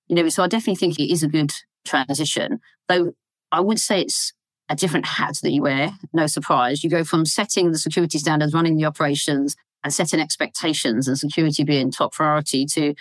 you 0.09 0.17
know, 0.17 0.29
so 0.29 0.43
I 0.43 0.49
definitely 0.49 0.77
think 0.77 0.99
it 0.99 1.13
is 1.13 1.23
a 1.23 1.29
good 1.29 1.53
transition. 1.89 2.61
Though 2.89 3.13
I 3.51 3.61
would 3.61 3.79
say 3.79 4.03
it's 4.03 4.33
a 4.69 4.77
different 4.77 5.07
hat 5.07 5.39
that 5.43 5.51
you 5.51 5.63
wear. 5.63 5.93
No 6.13 6.27
surprise. 6.27 6.85
You 6.85 6.91
go 6.91 7.05
from 7.05 7.25
setting 7.25 7.73
the 7.73 7.79
security 7.79 8.19
standards, 8.19 8.53
running 8.53 8.77
the 8.77 8.85
operations, 8.85 9.57
and 9.83 9.93
setting 9.93 10.21
expectations 10.21 11.09
and 11.09 11.19
security 11.19 11.65
being 11.65 11.91
top 11.91 12.13
priority 12.13 12.67
to 12.67 12.95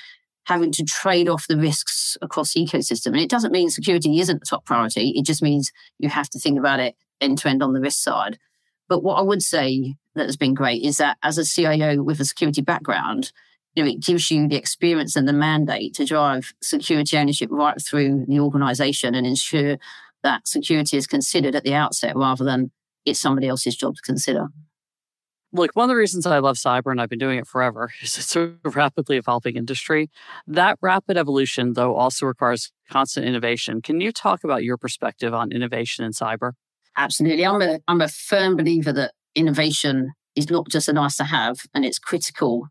having 0.45 0.71
to 0.71 0.85
trade 0.85 1.27
off 1.27 1.47
the 1.47 1.57
risks 1.57 2.17
across 2.21 2.53
the 2.53 2.65
ecosystem. 2.65 3.07
And 3.07 3.19
it 3.19 3.29
doesn't 3.29 3.51
mean 3.51 3.69
security 3.69 4.19
isn't 4.19 4.39
the 4.39 4.45
top 4.45 4.65
priority. 4.65 5.09
It 5.09 5.25
just 5.25 5.41
means 5.41 5.71
you 5.99 6.07
have 6.07 6.29
to 6.29 6.39
think 6.39 6.57
about 6.57 6.79
it 6.79 6.95
end 7.19 7.39
to 7.39 7.49
end 7.49 7.61
on 7.61 7.73
the 7.73 7.81
risk 7.81 8.01
side. 8.01 8.37
But 8.87 9.03
what 9.03 9.15
I 9.15 9.21
would 9.21 9.41
say 9.41 9.95
that 10.15 10.25
has 10.25 10.37
been 10.37 10.53
great 10.53 10.83
is 10.83 10.97
that 10.97 11.17
as 11.21 11.37
a 11.37 11.43
CIO 11.43 12.01
with 12.01 12.21
a 12.21 12.25
security 12.25 12.61
background, 12.61 13.33
you 13.77 13.83
know, 13.83 13.89
it 13.91 13.99
gives 13.99 14.31
you 14.31 14.47
the 14.47 14.55
experience 14.55 15.15
and 15.15 15.27
the 15.27 15.33
mandate 15.33 15.93
to 15.93 16.03
drive 16.03 16.51
security 16.63 17.15
ownership 17.15 17.47
right 17.51 17.79
through 17.79 18.25
the 18.27 18.39
organization 18.39 19.13
and 19.13 19.27
ensure 19.27 19.77
that 20.23 20.47
security 20.47 20.97
is 20.97 21.05
considered 21.05 21.53
at 21.53 21.63
the 21.63 21.75
outset 21.75 22.15
rather 22.15 22.43
than 22.43 22.71
it's 23.05 23.19
somebody 23.19 23.47
else's 23.47 23.75
job 23.75 23.93
to 23.95 24.01
consider. 24.01 24.47
Like 25.53 25.75
one 25.75 25.83
of 25.83 25.89
the 25.89 25.95
reasons 25.95 26.25
I 26.25 26.39
love 26.39 26.55
cyber 26.55 26.89
and 26.89 26.99
I've 26.99 27.09
been 27.09 27.19
doing 27.19 27.37
it 27.37 27.45
forever 27.45 27.91
is 28.01 28.17
it's 28.17 28.35
a 28.35 28.55
rapidly 28.65 29.17
evolving 29.17 29.55
industry. 29.55 30.09
That 30.47 30.79
rapid 30.81 31.15
evolution, 31.15 31.73
though, 31.73 31.95
also 31.95 32.25
requires 32.25 32.71
constant 32.89 33.27
innovation. 33.27 33.83
Can 33.83 34.01
you 34.01 34.11
talk 34.11 34.43
about 34.43 34.63
your 34.63 34.77
perspective 34.77 35.35
on 35.35 35.51
innovation 35.51 36.03
in 36.03 36.13
cyber? 36.13 36.53
Absolutely. 36.97 37.45
I'm 37.45 37.61
a, 37.61 37.79
I'm 37.87 38.01
a 38.01 38.07
firm 38.07 38.55
believer 38.55 38.91
that 38.93 39.11
innovation 39.35 40.13
is 40.35 40.49
not 40.49 40.67
just 40.67 40.87
a 40.87 40.93
nice 40.93 41.15
to 41.17 41.25
have 41.25 41.59
and 41.75 41.85
it's 41.85 41.99
critical 41.99 42.69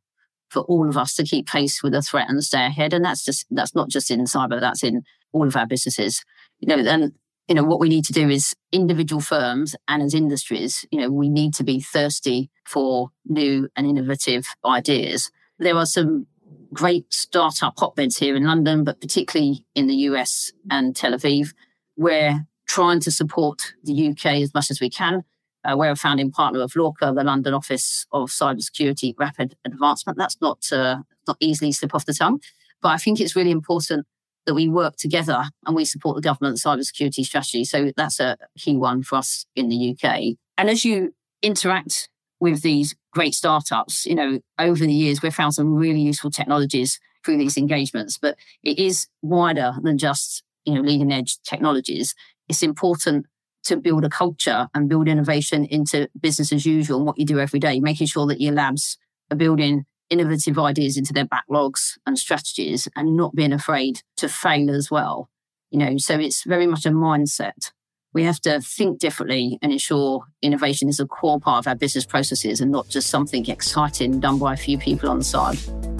for 0.48 0.62
all 0.62 0.88
of 0.88 0.96
us 0.96 1.14
to 1.14 1.24
keep 1.24 1.46
pace 1.46 1.82
with 1.82 1.92
the 1.92 2.02
threat 2.02 2.28
and 2.28 2.42
stay 2.42 2.66
ahead. 2.66 2.92
And 2.92 3.04
that's 3.04 3.24
just, 3.24 3.46
that's 3.50 3.74
not 3.74 3.88
just 3.88 4.10
in 4.10 4.24
cyber, 4.24 4.60
that's 4.60 4.82
in 4.82 5.02
all 5.32 5.46
of 5.46 5.56
our 5.56 5.66
businesses. 5.66 6.24
You 6.60 6.68
know, 6.68 6.90
and 6.90 7.12
you 7.48 7.54
know, 7.54 7.64
what 7.64 7.80
we 7.80 7.88
need 7.88 8.04
to 8.06 8.12
do 8.12 8.28
is 8.28 8.54
individual 8.72 9.20
firms 9.20 9.76
and 9.86 10.02
as 10.02 10.14
industries, 10.14 10.84
you 10.90 11.00
know, 11.00 11.10
we 11.10 11.28
need 11.28 11.54
to 11.54 11.64
be 11.64 11.80
thirsty 11.80 12.50
for 12.64 13.10
new 13.24 13.68
and 13.76 13.86
innovative 13.86 14.46
ideas. 14.64 15.30
There 15.58 15.76
are 15.76 15.86
some 15.86 16.26
great 16.72 17.12
startup 17.12 17.74
hotbeds 17.78 18.18
here 18.18 18.34
in 18.34 18.44
London, 18.44 18.82
but 18.82 19.00
particularly 19.00 19.64
in 19.74 19.86
the 19.86 19.94
US 19.94 20.52
and 20.70 20.94
Tel 20.96 21.12
Aviv. 21.12 21.54
We're 21.96 22.46
trying 22.66 23.00
to 23.00 23.10
support 23.10 23.74
the 23.84 24.08
UK 24.10 24.42
as 24.42 24.52
much 24.52 24.70
as 24.70 24.80
we 24.80 24.90
can. 24.90 25.22
Uh, 25.66 25.76
we're 25.76 25.90
a 25.90 25.96
founding 25.96 26.30
partner 26.30 26.60
of 26.60 26.76
LORCA, 26.76 27.12
the 27.14 27.24
London 27.24 27.54
Office 27.54 28.06
of 28.12 28.30
Cybersecurity 28.30 29.14
Rapid 29.18 29.56
Advancement. 29.64 30.18
That's 30.18 30.40
not 30.40 30.72
uh, 30.72 30.98
not 31.26 31.36
easily 31.40 31.72
slip 31.72 31.94
off 31.94 32.06
the 32.06 32.14
tongue, 32.14 32.40
but 32.80 32.90
I 32.90 32.98
think 32.98 33.20
it's 33.20 33.34
really 33.34 33.50
important 33.50 34.06
that 34.46 34.54
we 34.54 34.68
work 34.68 34.96
together 34.96 35.44
and 35.66 35.74
we 35.74 35.84
support 35.84 36.14
the 36.14 36.22
government 36.22 36.58
cybersecurity 36.58 37.24
strategy. 37.24 37.64
So 37.64 37.90
that's 37.96 38.20
a 38.20 38.36
key 38.56 38.76
one 38.76 39.02
for 39.02 39.16
us 39.16 39.44
in 39.56 39.68
the 39.68 39.90
UK. 39.90 40.36
And 40.56 40.70
as 40.70 40.84
you 40.84 41.14
interact 41.42 42.08
with 42.38 42.62
these 42.62 42.94
great 43.12 43.34
startups, 43.34 44.06
you 44.06 44.14
know, 44.14 44.38
over 44.58 44.86
the 44.86 44.92
years, 44.92 45.20
we've 45.20 45.34
found 45.34 45.54
some 45.54 45.74
really 45.74 46.00
useful 46.00 46.30
technologies 46.30 47.00
through 47.24 47.38
these 47.38 47.56
engagements, 47.56 48.18
but 48.18 48.36
it 48.62 48.78
is 48.78 49.08
wider 49.20 49.74
than 49.82 49.98
just, 49.98 50.44
you 50.64 50.74
know, 50.74 50.80
leading 50.80 51.12
edge 51.12 51.38
technologies. 51.42 52.14
It's 52.48 52.62
important 52.62 53.26
to 53.66 53.76
build 53.76 54.04
a 54.04 54.08
culture 54.08 54.68
and 54.74 54.88
build 54.88 55.08
innovation 55.08 55.64
into 55.64 56.08
business 56.20 56.52
as 56.52 56.64
usual 56.64 56.98
and 56.98 57.06
what 57.06 57.18
you 57.18 57.24
do 57.24 57.38
every 57.38 57.60
day, 57.60 57.80
making 57.80 58.06
sure 58.06 58.26
that 58.26 58.40
your 58.40 58.52
labs 58.52 58.96
are 59.30 59.36
building 59.36 59.84
innovative 60.08 60.58
ideas 60.58 60.96
into 60.96 61.12
their 61.12 61.26
backlogs 61.26 61.98
and 62.06 62.18
strategies 62.18 62.88
and 62.96 63.16
not 63.16 63.34
being 63.34 63.52
afraid 63.52 64.02
to 64.16 64.28
fail 64.28 64.70
as 64.70 64.90
well. 64.90 65.28
You 65.70 65.78
know, 65.80 65.98
so 65.98 66.18
it's 66.18 66.44
very 66.44 66.66
much 66.66 66.86
a 66.86 66.90
mindset. 66.90 67.72
We 68.12 68.22
have 68.22 68.40
to 68.42 68.60
think 68.60 68.98
differently 68.98 69.58
and 69.60 69.72
ensure 69.72 70.24
innovation 70.40 70.88
is 70.88 71.00
a 71.00 71.06
core 71.06 71.40
part 71.40 71.64
of 71.64 71.68
our 71.68 71.74
business 71.74 72.06
processes 72.06 72.60
and 72.60 72.70
not 72.70 72.88
just 72.88 73.10
something 73.10 73.46
exciting 73.46 74.20
done 74.20 74.38
by 74.38 74.54
a 74.54 74.56
few 74.56 74.78
people 74.78 75.10
on 75.10 75.18
the 75.18 75.24
side. 75.24 75.95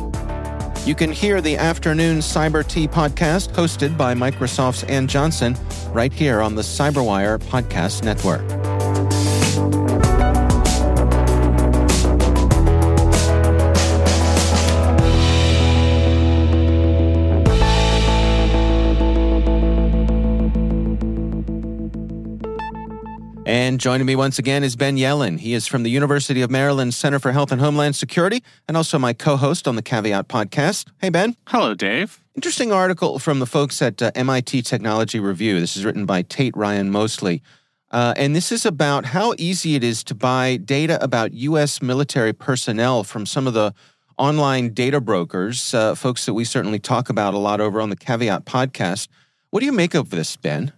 You 0.86 0.94
can 0.94 1.10
hear 1.10 1.40
the 1.40 1.56
afternoon 1.56 2.18
Cyber 2.18 2.64
Tea 2.64 2.86
podcast 2.86 3.52
hosted 3.52 3.96
by 3.96 4.14
Microsoft's 4.14 4.84
Ann 4.84 5.08
Johnson 5.08 5.56
right 5.90 6.12
here 6.12 6.40
on 6.40 6.54
the 6.54 6.62
Cyberwire 6.62 7.40
Podcast 7.40 8.04
Network. 8.04 8.65
And 23.46 23.78
joining 23.78 24.06
me 24.06 24.16
once 24.16 24.40
again 24.40 24.64
is 24.64 24.74
Ben 24.74 24.96
Yelin. 24.96 25.38
He 25.38 25.54
is 25.54 25.68
from 25.68 25.84
the 25.84 25.88
University 25.88 26.42
of 26.42 26.50
Maryland 26.50 26.94
Center 26.94 27.20
for 27.20 27.30
Health 27.30 27.52
and 27.52 27.60
Homeland 27.60 27.94
Security 27.94 28.42
and 28.66 28.76
also 28.76 28.98
my 28.98 29.12
co 29.12 29.36
host 29.36 29.68
on 29.68 29.76
the 29.76 29.82
Caveat 29.82 30.26
podcast. 30.26 30.88
Hey, 31.00 31.10
Ben. 31.10 31.36
Hello, 31.46 31.72
Dave. 31.72 32.24
Interesting 32.34 32.72
article 32.72 33.20
from 33.20 33.38
the 33.38 33.46
folks 33.46 33.80
at 33.80 34.02
uh, 34.02 34.10
MIT 34.16 34.62
Technology 34.62 35.20
Review. 35.20 35.60
This 35.60 35.76
is 35.76 35.84
written 35.84 36.06
by 36.06 36.22
Tate 36.22 36.56
Ryan 36.56 36.90
Mosley. 36.90 37.40
Uh, 37.92 38.14
and 38.16 38.34
this 38.34 38.50
is 38.50 38.66
about 38.66 39.04
how 39.04 39.32
easy 39.38 39.76
it 39.76 39.84
is 39.84 40.02
to 40.02 40.14
buy 40.16 40.56
data 40.56 41.00
about 41.00 41.32
U.S. 41.32 41.80
military 41.80 42.32
personnel 42.32 43.04
from 43.04 43.26
some 43.26 43.46
of 43.46 43.54
the 43.54 43.72
online 44.18 44.74
data 44.74 45.00
brokers, 45.00 45.72
uh, 45.72 45.94
folks 45.94 46.26
that 46.26 46.34
we 46.34 46.44
certainly 46.44 46.80
talk 46.80 47.08
about 47.08 47.32
a 47.32 47.38
lot 47.38 47.60
over 47.60 47.80
on 47.80 47.90
the 47.90 47.96
Caveat 47.96 48.44
podcast. 48.44 49.06
What 49.50 49.60
do 49.60 49.66
you 49.66 49.72
make 49.72 49.94
of 49.94 50.10
this, 50.10 50.34
Ben? 50.34 50.72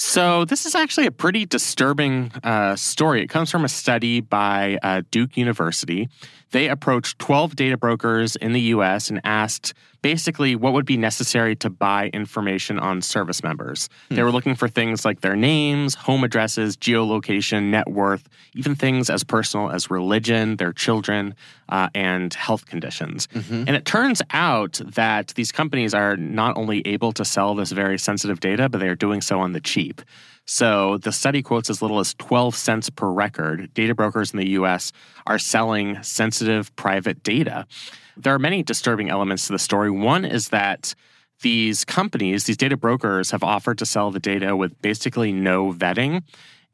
So, 0.00 0.44
this 0.44 0.64
is 0.64 0.76
actually 0.76 1.06
a 1.06 1.10
pretty 1.10 1.44
disturbing 1.44 2.30
uh, 2.44 2.76
story. 2.76 3.20
It 3.20 3.26
comes 3.26 3.50
from 3.50 3.64
a 3.64 3.68
study 3.68 4.20
by 4.20 4.78
uh, 4.80 5.02
Duke 5.10 5.36
University. 5.36 6.08
They 6.50 6.68
approached 6.68 7.18
12 7.18 7.56
data 7.56 7.76
brokers 7.76 8.36
in 8.36 8.52
the 8.52 8.60
US 8.60 9.10
and 9.10 9.20
asked 9.24 9.74
basically 10.00 10.54
what 10.54 10.72
would 10.72 10.86
be 10.86 10.96
necessary 10.96 11.56
to 11.56 11.70
buy 11.70 12.08
information 12.12 12.78
on 12.78 13.02
service 13.02 13.42
members. 13.42 13.88
Hmm. 14.08 14.14
They 14.14 14.22
were 14.22 14.30
looking 14.30 14.54
for 14.54 14.68
things 14.68 15.04
like 15.04 15.20
their 15.20 15.36
names, 15.36 15.94
home 15.94 16.24
addresses, 16.24 16.76
geolocation, 16.76 17.64
net 17.64 17.88
worth, 17.88 18.28
even 18.54 18.74
things 18.74 19.10
as 19.10 19.24
personal 19.24 19.70
as 19.70 19.90
religion, 19.90 20.56
their 20.56 20.72
children, 20.72 21.34
uh, 21.68 21.88
and 21.94 22.32
health 22.32 22.66
conditions. 22.66 23.26
Mm-hmm. 23.28 23.64
And 23.66 23.70
it 23.70 23.84
turns 23.84 24.22
out 24.30 24.80
that 24.84 25.28
these 25.28 25.52
companies 25.52 25.94
are 25.94 26.16
not 26.16 26.56
only 26.56 26.86
able 26.86 27.12
to 27.12 27.24
sell 27.24 27.54
this 27.54 27.72
very 27.72 27.98
sensitive 27.98 28.40
data, 28.40 28.68
but 28.68 28.78
they 28.78 28.88
are 28.88 28.94
doing 28.94 29.20
so 29.20 29.40
on 29.40 29.52
the 29.52 29.60
cheap. 29.60 30.00
So 30.50 30.96
the 30.96 31.12
study 31.12 31.42
quotes 31.42 31.68
as 31.68 31.82
little 31.82 31.98
as 31.98 32.14
12 32.14 32.54
cents 32.54 32.88
per 32.88 33.10
record. 33.10 33.68
Data 33.74 33.94
brokers 33.94 34.32
in 34.32 34.38
the 34.38 34.48
US 34.50 34.92
are 35.26 35.38
selling 35.38 36.02
sensitive 36.02 36.74
private 36.74 37.22
data. 37.22 37.66
There 38.16 38.34
are 38.34 38.38
many 38.38 38.62
disturbing 38.62 39.10
elements 39.10 39.46
to 39.46 39.52
the 39.52 39.58
story. 39.58 39.90
One 39.90 40.24
is 40.24 40.48
that 40.48 40.94
these 41.42 41.84
companies, 41.84 42.44
these 42.44 42.56
data 42.56 42.78
brokers, 42.78 43.30
have 43.30 43.42
offered 43.42 43.76
to 43.78 43.86
sell 43.86 44.10
the 44.10 44.20
data 44.20 44.56
with 44.56 44.80
basically 44.80 45.32
no 45.32 45.70
vetting. 45.70 46.22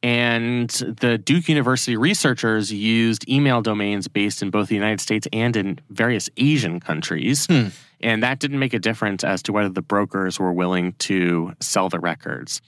And 0.04 0.70
the 0.70 1.18
Duke 1.18 1.48
University 1.48 1.96
researchers 1.96 2.72
used 2.72 3.28
email 3.28 3.60
domains 3.60 4.06
based 4.06 4.40
in 4.40 4.50
both 4.50 4.68
the 4.68 4.76
United 4.76 5.00
States 5.00 5.26
and 5.32 5.56
in 5.56 5.80
various 5.90 6.30
Asian 6.36 6.78
countries. 6.78 7.46
Hmm. 7.46 7.68
And 8.00 8.22
that 8.22 8.38
didn't 8.38 8.60
make 8.60 8.72
a 8.72 8.78
difference 8.78 9.24
as 9.24 9.42
to 9.42 9.52
whether 9.52 9.68
the 9.68 9.82
brokers 9.82 10.38
were 10.38 10.52
willing 10.52 10.92
to 11.00 11.54
sell 11.58 11.88
the 11.88 11.98
records 11.98 12.62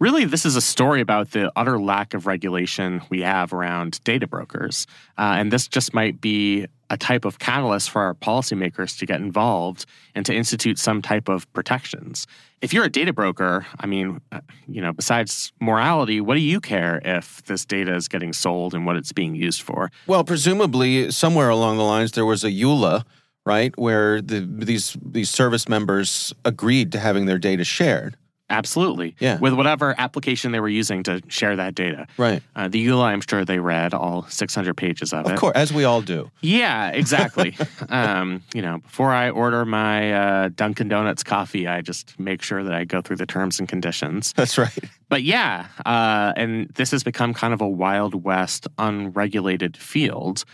really, 0.00 0.24
this 0.24 0.44
is 0.44 0.56
a 0.56 0.60
story 0.60 1.00
about 1.00 1.32
the 1.32 1.50
utter 1.56 1.78
lack 1.78 2.14
of 2.14 2.26
regulation 2.26 3.02
we 3.10 3.22
have 3.22 3.52
around 3.52 4.02
data 4.04 4.26
brokers. 4.26 4.86
Uh, 5.16 5.34
and 5.38 5.52
this 5.52 5.68
just 5.68 5.92
might 5.94 6.20
be 6.20 6.66
a 6.90 6.96
type 6.96 7.24
of 7.24 7.38
catalyst 7.38 7.90
for 7.90 8.02
our 8.02 8.14
policymakers 8.14 8.98
to 8.98 9.06
get 9.06 9.20
involved 9.20 9.84
and 10.14 10.24
to 10.24 10.34
institute 10.34 10.78
some 10.78 11.02
type 11.02 11.28
of 11.28 11.52
protections. 11.52 12.26
If 12.60 12.72
you're 12.72 12.84
a 12.84 12.90
data 12.90 13.12
broker, 13.12 13.66
I 13.78 13.86
mean, 13.86 14.20
uh, 14.32 14.40
you 14.66 14.80
know, 14.80 14.92
besides 14.92 15.52
morality, 15.60 16.20
what 16.20 16.34
do 16.34 16.40
you 16.40 16.60
care 16.60 17.00
if 17.04 17.42
this 17.44 17.64
data 17.64 17.94
is 17.94 18.08
getting 18.08 18.32
sold 18.32 18.74
and 18.74 18.86
what 18.86 18.96
it's 18.96 19.12
being 19.12 19.34
used 19.34 19.62
for? 19.62 19.90
Well, 20.06 20.24
presumably, 20.24 21.10
somewhere 21.10 21.50
along 21.50 21.76
the 21.76 21.84
lines, 21.84 22.12
there 22.12 22.26
was 22.26 22.42
a 22.42 22.50
EULA, 22.50 23.04
right, 23.44 23.76
where 23.78 24.20
the, 24.22 24.40
these 24.40 24.96
these 25.04 25.30
service 25.30 25.68
members 25.68 26.34
agreed 26.44 26.90
to 26.92 26.98
having 26.98 27.26
their 27.26 27.38
data 27.38 27.64
shared. 27.64 28.16
Absolutely. 28.50 29.14
Yeah. 29.18 29.38
With 29.38 29.52
whatever 29.52 29.94
application 29.98 30.52
they 30.52 30.60
were 30.60 30.68
using 30.68 31.02
to 31.04 31.22
share 31.28 31.56
that 31.56 31.74
data. 31.74 32.06
Right. 32.16 32.42
Uh, 32.56 32.68
the 32.68 32.84
EULA, 32.86 33.04
I'm 33.04 33.20
sure 33.20 33.44
they 33.44 33.58
read 33.58 33.92
all 33.92 34.26
600 34.28 34.74
pages 34.74 35.12
of, 35.12 35.26
of 35.26 35.26
it. 35.26 35.34
Of 35.34 35.40
course, 35.40 35.56
as 35.56 35.72
we 35.72 35.84
all 35.84 36.00
do. 36.00 36.30
Yeah, 36.40 36.90
exactly. 36.90 37.56
um, 37.90 38.42
you 38.54 38.62
know, 38.62 38.78
before 38.78 39.12
I 39.12 39.30
order 39.30 39.64
my 39.64 40.12
uh, 40.12 40.48
Dunkin' 40.48 40.88
Donuts 40.88 41.22
coffee, 41.22 41.66
I 41.66 41.82
just 41.82 42.18
make 42.18 42.42
sure 42.42 42.64
that 42.64 42.72
I 42.72 42.84
go 42.84 43.02
through 43.02 43.16
the 43.16 43.26
terms 43.26 43.58
and 43.58 43.68
conditions. 43.68 44.32
That's 44.32 44.56
right. 44.56 44.78
But 45.10 45.22
yeah, 45.22 45.66
uh, 45.84 46.32
and 46.36 46.68
this 46.70 46.90
has 46.90 47.02
become 47.02 47.34
kind 47.34 47.52
of 47.54 47.60
a 47.60 47.68
Wild 47.68 48.24
West, 48.24 48.66
unregulated 48.78 49.76
field. 49.76 50.44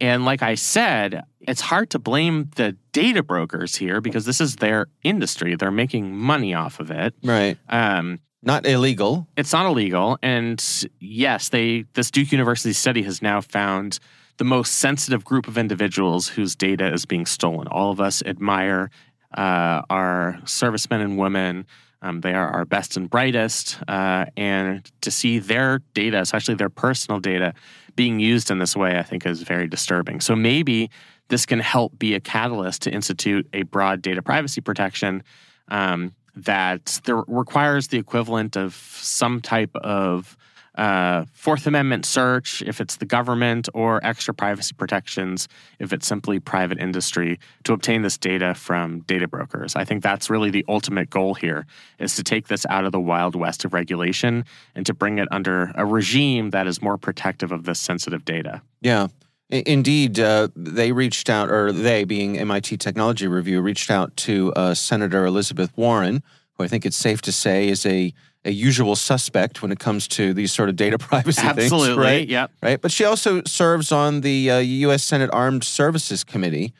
And 0.00 0.24
like 0.24 0.42
I 0.42 0.56
said, 0.56 1.22
it's 1.40 1.60
hard 1.60 1.90
to 1.90 1.98
blame 1.98 2.50
the 2.56 2.76
data 2.92 3.22
brokers 3.22 3.76
here 3.76 4.00
because 4.00 4.24
this 4.24 4.40
is 4.40 4.56
their 4.56 4.86
industry. 5.04 5.54
They're 5.54 5.70
making 5.70 6.16
money 6.16 6.54
off 6.54 6.80
of 6.80 6.90
it. 6.90 7.14
Right. 7.22 7.56
Um, 7.68 8.18
not 8.42 8.66
illegal. 8.66 9.28
It's 9.36 9.52
not 9.52 9.66
illegal. 9.66 10.18
And 10.22 10.62
yes, 10.98 11.48
they 11.50 11.84
this 11.94 12.10
Duke 12.10 12.32
University 12.32 12.72
study 12.72 13.02
has 13.02 13.22
now 13.22 13.40
found 13.40 14.00
the 14.38 14.44
most 14.44 14.74
sensitive 14.74 15.24
group 15.24 15.46
of 15.46 15.56
individuals 15.56 16.28
whose 16.28 16.56
data 16.56 16.92
is 16.92 17.06
being 17.06 17.26
stolen. 17.26 17.68
All 17.68 17.92
of 17.92 18.00
us 18.00 18.22
admire 18.24 18.90
uh, 19.36 19.82
our 19.88 20.40
servicemen 20.44 21.00
and 21.00 21.16
women. 21.18 21.66
Um, 22.00 22.20
they 22.20 22.34
are 22.34 22.48
our 22.48 22.64
best 22.64 22.96
and 22.96 23.08
brightest. 23.08 23.78
Uh, 23.86 24.26
and 24.36 24.90
to 25.02 25.10
see 25.12 25.38
their 25.38 25.80
data, 25.94 26.20
especially 26.20 26.56
their 26.56 26.68
personal 26.68 27.20
data, 27.20 27.54
being 27.96 28.20
used 28.20 28.50
in 28.50 28.58
this 28.58 28.76
way, 28.76 28.98
I 28.98 29.02
think 29.02 29.26
is 29.26 29.42
very 29.42 29.68
disturbing. 29.68 30.20
So 30.20 30.34
maybe 30.34 30.90
this 31.28 31.46
can 31.46 31.60
help 31.60 31.98
be 31.98 32.14
a 32.14 32.20
catalyst 32.20 32.82
to 32.82 32.90
institute 32.90 33.48
a 33.52 33.62
broad 33.62 34.02
data 34.02 34.22
privacy 34.22 34.60
protection 34.60 35.22
um, 35.68 36.14
that 36.34 37.00
requires 37.26 37.88
the 37.88 37.98
equivalent 37.98 38.56
of 38.56 38.74
some 38.74 39.40
type 39.40 39.74
of 39.76 40.36
uh, 40.76 41.26
Fourth 41.32 41.66
Amendment 41.66 42.06
search 42.06 42.62
if 42.62 42.80
it's 42.80 42.96
the 42.96 43.04
government, 43.04 43.68
or 43.74 44.04
extra 44.04 44.32
privacy 44.32 44.74
protections 44.74 45.48
if 45.78 45.92
it's 45.92 46.06
simply 46.06 46.40
private 46.40 46.78
industry 46.78 47.38
to 47.64 47.72
obtain 47.72 48.02
this 48.02 48.16
data 48.16 48.54
from 48.54 49.00
data 49.00 49.28
brokers. 49.28 49.76
I 49.76 49.84
think 49.84 50.02
that's 50.02 50.30
really 50.30 50.50
the 50.50 50.64
ultimate 50.68 51.10
goal 51.10 51.34
here 51.34 51.66
is 51.98 52.16
to 52.16 52.22
take 52.22 52.48
this 52.48 52.64
out 52.66 52.84
of 52.84 52.92
the 52.92 53.00
wild 53.00 53.36
west 53.36 53.64
of 53.64 53.74
regulation 53.74 54.44
and 54.74 54.86
to 54.86 54.94
bring 54.94 55.18
it 55.18 55.28
under 55.30 55.72
a 55.74 55.84
regime 55.84 56.50
that 56.50 56.66
is 56.66 56.80
more 56.80 56.96
protective 56.96 57.52
of 57.52 57.64
this 57.64 57.78
sensitive 57.78 58.24
data. 58.24 58.62
Yeah. 58.80 59.08
Indeed, 59.50 60.18
uh, 60.18 60.48
they 60.56 60.92
reached 60.92 61.28
out, 61.28 61.50
or 61.50 61.72
they, 61.72 62.04
being 62.04 62.38
MIT 62.38 62.78
Technology 62.78 63.26
Review, 63.26 63.60
reached 63.60 63.90
out 63.90 64.16
to 64.18 64.50
uh, 64.54 64.72
Senator 64.72 65.26
Elizabeth 65.26 65.70
Warren, 65.76 66.22
who 66.54 66.64
I 66.64 66.68
think 66.68 66.86
it's 66.86 66.96
safe 66.96 67.20
to 67.22 67.32
say 67.32 67.68
is 67.68 67.84
a 67.84 68.14
a 68.44 68.50
usual 68.50 68.96
suspect 68.96 69.62
when 69.62 69.70
it 69.70 69.78
comes 69.78 70.08
to 70.08 70.34
these 70.34 70.52
sort 70.52 70.68
of 70.68 70.76
data 70.76 70.98
privacy 70.98 71.42
Absolutely, 71.42 71.88
things, 71.88 71.98
right? 71.98 72.28
Yep. 72.28 72.50
Right. 72.62 72.80
But 72.80 72.90
she 72.90 73.04
also 73.04 73.42
serves 73.46 73.92
on 73.92 74.22
the 74.22 74.50
uh, 74.50 74.58
U.S. 74.58 75.02
Senate 75.04 75.30
Armed 75.32 75.64
Services 75.64 76.24
Committee. 76.24 76.72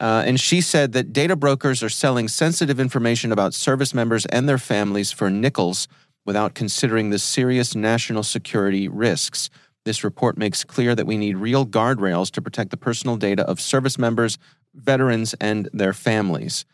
Uh, 0.00 0.22
and 0.24 0.38
she 0.38 0.60
said 0.60 0.92
that 0.92 1.12
data 1.12 1.34
brokers 1.34 1.82
are 1.82 1.88
selling 1.88 2.28
sensitive 2.28 2.78
information 2.78 3.32
about 3.32 3.52
service 3.52 3.92
members 3.92 4.26
and 4.26 4.48
their 4.48 4.58
families 4.58 5.10
for 5.10 5.28
nickels 5.28 5.88
without 6.24 6.54
considering 6.54 7.10
the 7.10 7.18
serious 7.18 7.74
national 7.74 8.22
security 8.22 8.86
risks. 8.86 9.50
This 9.84 10.04
report 10.04 10.36
makes 10.36 10.62
clear 10.62 10.94
that 10.94 11.06
we 11.06 11.16
need 11.16 11.36
real 11.36 11.66
guardrails 11.66 12.30
to 12.32 12.42
protect 12.42 12.70
the 12.70 12.76
personal 12.76 13.16
data 13.16 13.42
of 13.44 13.60
service 13.60 13.98
members, 13.98 14.38
veterans, 14.74 15.34
and 15.40 15.68
their 15.72 15.94
families. 15.94 16.64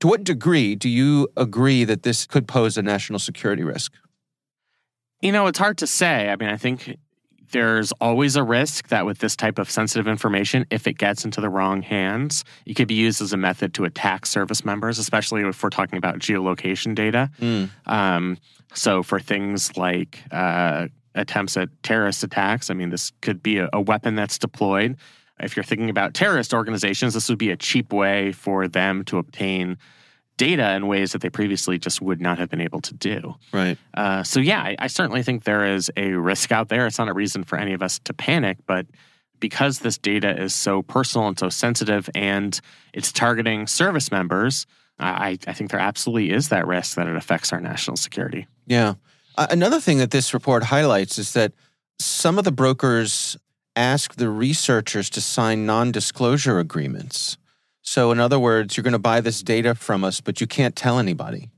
To 0.00 0.08
what 0.08 0.24
degree 0.24 0.74
do 0.74 0.88
you 0.88 1.28
agree 1.36 1.84
that 1.84 2.02
this 2.02 2.26
could 2.26 2.46
pose 2.46 2.76
a 2.76 2.82
national 2.82 3.18
security 3.18 3.62
risk? 3.62 3.92
You 5.22 5.32
know, 5.32 5.46
it's 5.46 5.58
hard 5.58 5.78
to 5.78 5.86
say. 5.86 6.28
I 6.28 6.36
mean, 6.36 6.50
I 6.50 6.56
think 6.56 6.98
there's 7.52 7.92
always 7.92 8.36
a 8.36 8.42
risk 8.42 8.88
that 8.88 9.06
with 9.06 9.18
this 9.18 9.36
type 9.36 9.58
of 9.58 9.70
sensitive 9.70 10.06
information, 10.06 10.66
if 10.70 10.86
it 10.86 10.98
gets 10.98 11.24
into 11.24 11.40
the 11.40 11.48
wrong 11.48 11.82
hands, 11.82 12.44
it 12.66 12.74
could 12.74 12.88
be 12.88 12.94
used 12.94 13.22
as 13.22 13.32
a 13.32 13.36
method 13.36 13.72
to 13.74 13.84
attack 13.84 14.26
service 14.26 14.64
members, 14.64 14.98
especially 14.98 15.42
if 15.42 15.62
we're 15.62 15.70
talking 15.70 15.96
about 15.96 16.18
geolocation 16.18 16.94
data. 16.94 17.30
Mm. 17.40 17.70
Um, 17.86 18.38
so, 18.74 19.02
for 19.02 19.18
things 19.18 19.76
like 19.76 20.18
uh, 20.30 20.88
attempts 21.14 21.56
at 21.56 21.68
terrorist 21.82 22.22
attacks, 22.24 22.68
I 22.68 22.74
mean, 22.74 22.90
this 22.90 23.12
could 23.22 23.42
be 23.42 23.58
a, 23.58 23.70
a 23.72 23.80
weapon 23.80 24.16
that's 24.16 24.38
deployed 24.38 24.96
if 25.40 25.56
you're 25.56 25.64
thinking 25.64 25.90
about 25.90 26.14
terrorist 26.14 26.54
organizations, 26.54 27.14
this 27.14 27.28
would 27.28 27.38
be 27.38 27.50
a 27.50 27.56
cheap 27.56 27.92
way 27.92 28.32
for 28.32 28.68
them 28.68 29.04
to 29.04 29.18
obtain 29.18 29.76
data 30.36 30.74
in 30.74 30.86
ways 30.86 31.12
that 31.12 31.22
they 31.22 31.30
previously 31.30 31.78
just 31.78 32.02
would 32.02 32.20
not 32.20 32.38
have 32.38 32.50
been 32.50 32.60
able 32.60 32.80
to 32.80 32.94
do. 32.94 33.34
Right. 33.52 33.78
Uh, 33.94 34.22
so, 34.22 34.40
yeah, 34.40 34.60
I, 34.60 34.76
I 34.78 34.86
certainly 34.86 35.22
think 35.22 35.44
there 35.44 35.64
is 35.64 35.90
a 35.96 36.12
risk 36.12 36.52
out 36.52 36.68
there. 36.68 36.86
It's 36.86 36.98
not 36.98 37.08
a 37.08 37.14
reason 37.14 37.44
for 37.44 37.58
any 37.58 37.72
of 37.72 37.82
us 37.82 37.98
to 38.00 38.12
panic, 38.12 38.58
but 38.66 38.86
because 39.40 39.80
this 39.80 39.98
data 39.98 40.38
is 40.40 40.54
so 40.54 40.82
personal 40.82 41.28
and 41.28 41.38
so 41.38 41.48
sensitive 41.48 42.08
and 42.14 42.60
it's 42.92 43.12
targeting 43.12 43.66
service 43.66 44.10
members, 44.10 44.66
I, 44.98 45.38
I 45.46 45.52
think 45.52 45.70
there 45.70 45.80
absolutely 45.80 46.30
is 46.30 46.48
that 46.48 46.66
risk 46.66 46.96
that 46.96 47.06
it 47.06 47.16
affects 47.16 47.52
our 47.52 47.60
national 47.60 47.96
security. 47.96 48.46
Yeah. 48.66 48.94
Uh, 49.36 49.46
another 49.50 49.80
thing 49.80 49.98
that 49.98 50.10
this 50.10 50.32
report 50.32 50.64
highlights 50.64 51.18
is 51.18 51.32
that 51.34 51.52
some 51.98 52.38
of 52.38 52.44
the 52.44 52.52
brokers 52.52 53.36
ask 53.76 54.16
the 54.16 54.30
researchers 54.30 55.10
to 55.10 55.20
sign 55.20 55.66
non 55.66 55.92
disclosure 55.92 56.58
agreements. 56.58 57.36
So, 57.82 58.10
in 58.10 58.18
other 58.18 58.38
words, 58.38 58.76
you're 58.76 58.82
going 58.82 58.92
to 58.92 58.98
buy 58.98 59.20
this 59.20 59.42
data 59.42 59.74
from 59.74 60.02
us, 60.02 60.20
but 60.20 60.40
you 60.40 60.46
can't 60.46 60.74
tell 60.74 60.98
anybody. 60.98 61.50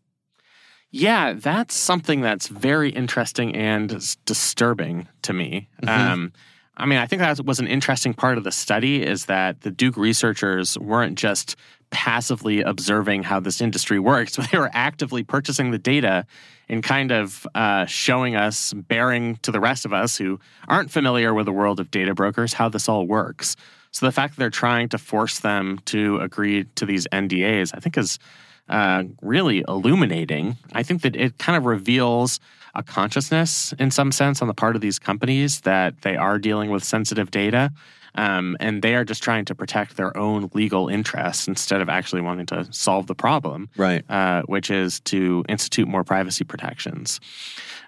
Yeah, 0.91 1.35
that's 1.35 1.75
something 1.75 2.21
that's 2.21 2.49
very 2.49 2.91
interesting 2.91 3.55
and 3.55 4.17
disturbing 4.25 5.09
to 5.23 5.33
me. 5.33 5.69
Mm-hmm. 5.83 6.13
Um, 6.13 6.33
I 6.79 6.87
mean, 6.87 6.99
I 6.99 7.07
think 7.07 7.21
that 7.21 7.45
was 7.45 7.59
an 7.59 7.67
interesting 7.67 8.15
part 8.15 8.39
of 8.39 8.45
the 8.45 8.53
study 8.53 9.05
is 9.05 9.27
that 9.27 9.63
the 9.63 9.71
Duke 9.71 9.97
researchers 9.97 10.79
weren't 10.79 11.19
just 11.19 11.57
passively 11.91 12.61
observing 12.61 13.25
how 13.25 13.41
this 13.41 13.61
industry 13.61 13.99
works, 13.99 14.37
but 14.37 14.51
they 14.51 14.59
were 14.59 14.71
actively 14.73 15.25
purchasing 15.25 15.73
the 15.73 15.79
data 15.79 16.25
and 16.69 16.83
kind 16.83 17.11
of 17.11 17.47
uh, 17.55 17.87
showing 17.87 18.37
us, 18.37 18.73
bearing 18.73 19.37
to 19.37 19.51
the 19.51 19.61
rest 19.61 19.85
of 19.85 19.93
us 19.93 20.17
who 20.17 20.39
aren't 20.69 20.91
familiar 20.91 21.35
with 21.35 21.47
the 21.47 21.53
world 21.53 21.81
of 21.81 21.91
data 21.91 22.15
brokers, 22.15 22.53
how 22.53 22.69
this 22.69 22.89
all 22.89 23.07
works. 23.07 23.57
So 23.91 24.07
the 24.07 24.13
fact 24.13 24.35
that 24.35 24.39
they're 24.39 24.51
trying 24.51 24.91
to 24.91 24.99
force 24.99 25.41
them 25.41 25.81
to 25.87 26.19
agree 26.19 26.65
to 26.77 26.87
these 26.87 27.07
NDAs, 27.11 27.73
I 27.75 27.81
think, 27.81 27.97
is 27.97 28.19
uh, 28.69 29.05
really 29.23 29.65
illuminating. 29.67 30.59
I 30.75 30.83
think 30.83 31.03
that 31.03 31.17
it 31.17 31.39
kind 31.39 31.57
of 31.57 31.65
reveals 31.65 32.39
a 32.79 32.83
consciousness 32.83 33.75
in 33.79 33.91
some 33.91 34.11
sense 34.13 34.41
on 34.41 34.49
the 34.49 34.55
part 34.55 34.75
of 34.77 34.81
these 34.83 34.99
companies 34.99 35.61
that 35.63 36.01
they 36.03 36.17
are 36.17 36.39
dealing 36.39 36.71
with 36.71 36.83
sensitive 36.85 37.31
data. 37.31 37.71
Um, 38.15 38.57
and 38.59 38.83
they 38.83 38.95
are 38.95 39.05
just 39.05 39.23
trying 39.23 39.45
to 39.45 39.55
protect 39.55 39.97
their 39.97 40.17
own 40.17 40.51
legal 40.55 40.89
interests 40.89 41.47
instead 41.47 41.81
of 41.81 41.89
actually 41.89 42.23
wanting 42.23 42.47
to 42.47 42.67
solve 42.73 43.07
the 43.07 43.15
problem, 43.15 43.69
Right. 43.77 44.03
uh, 44.11 44.43
which 44.47 44.71
is 44.71 44.99
to 45.01 45.45
institute 45.49 45.87
more 45.87 46.03
privacy 46.05 46.43
protections. 46.43 47.21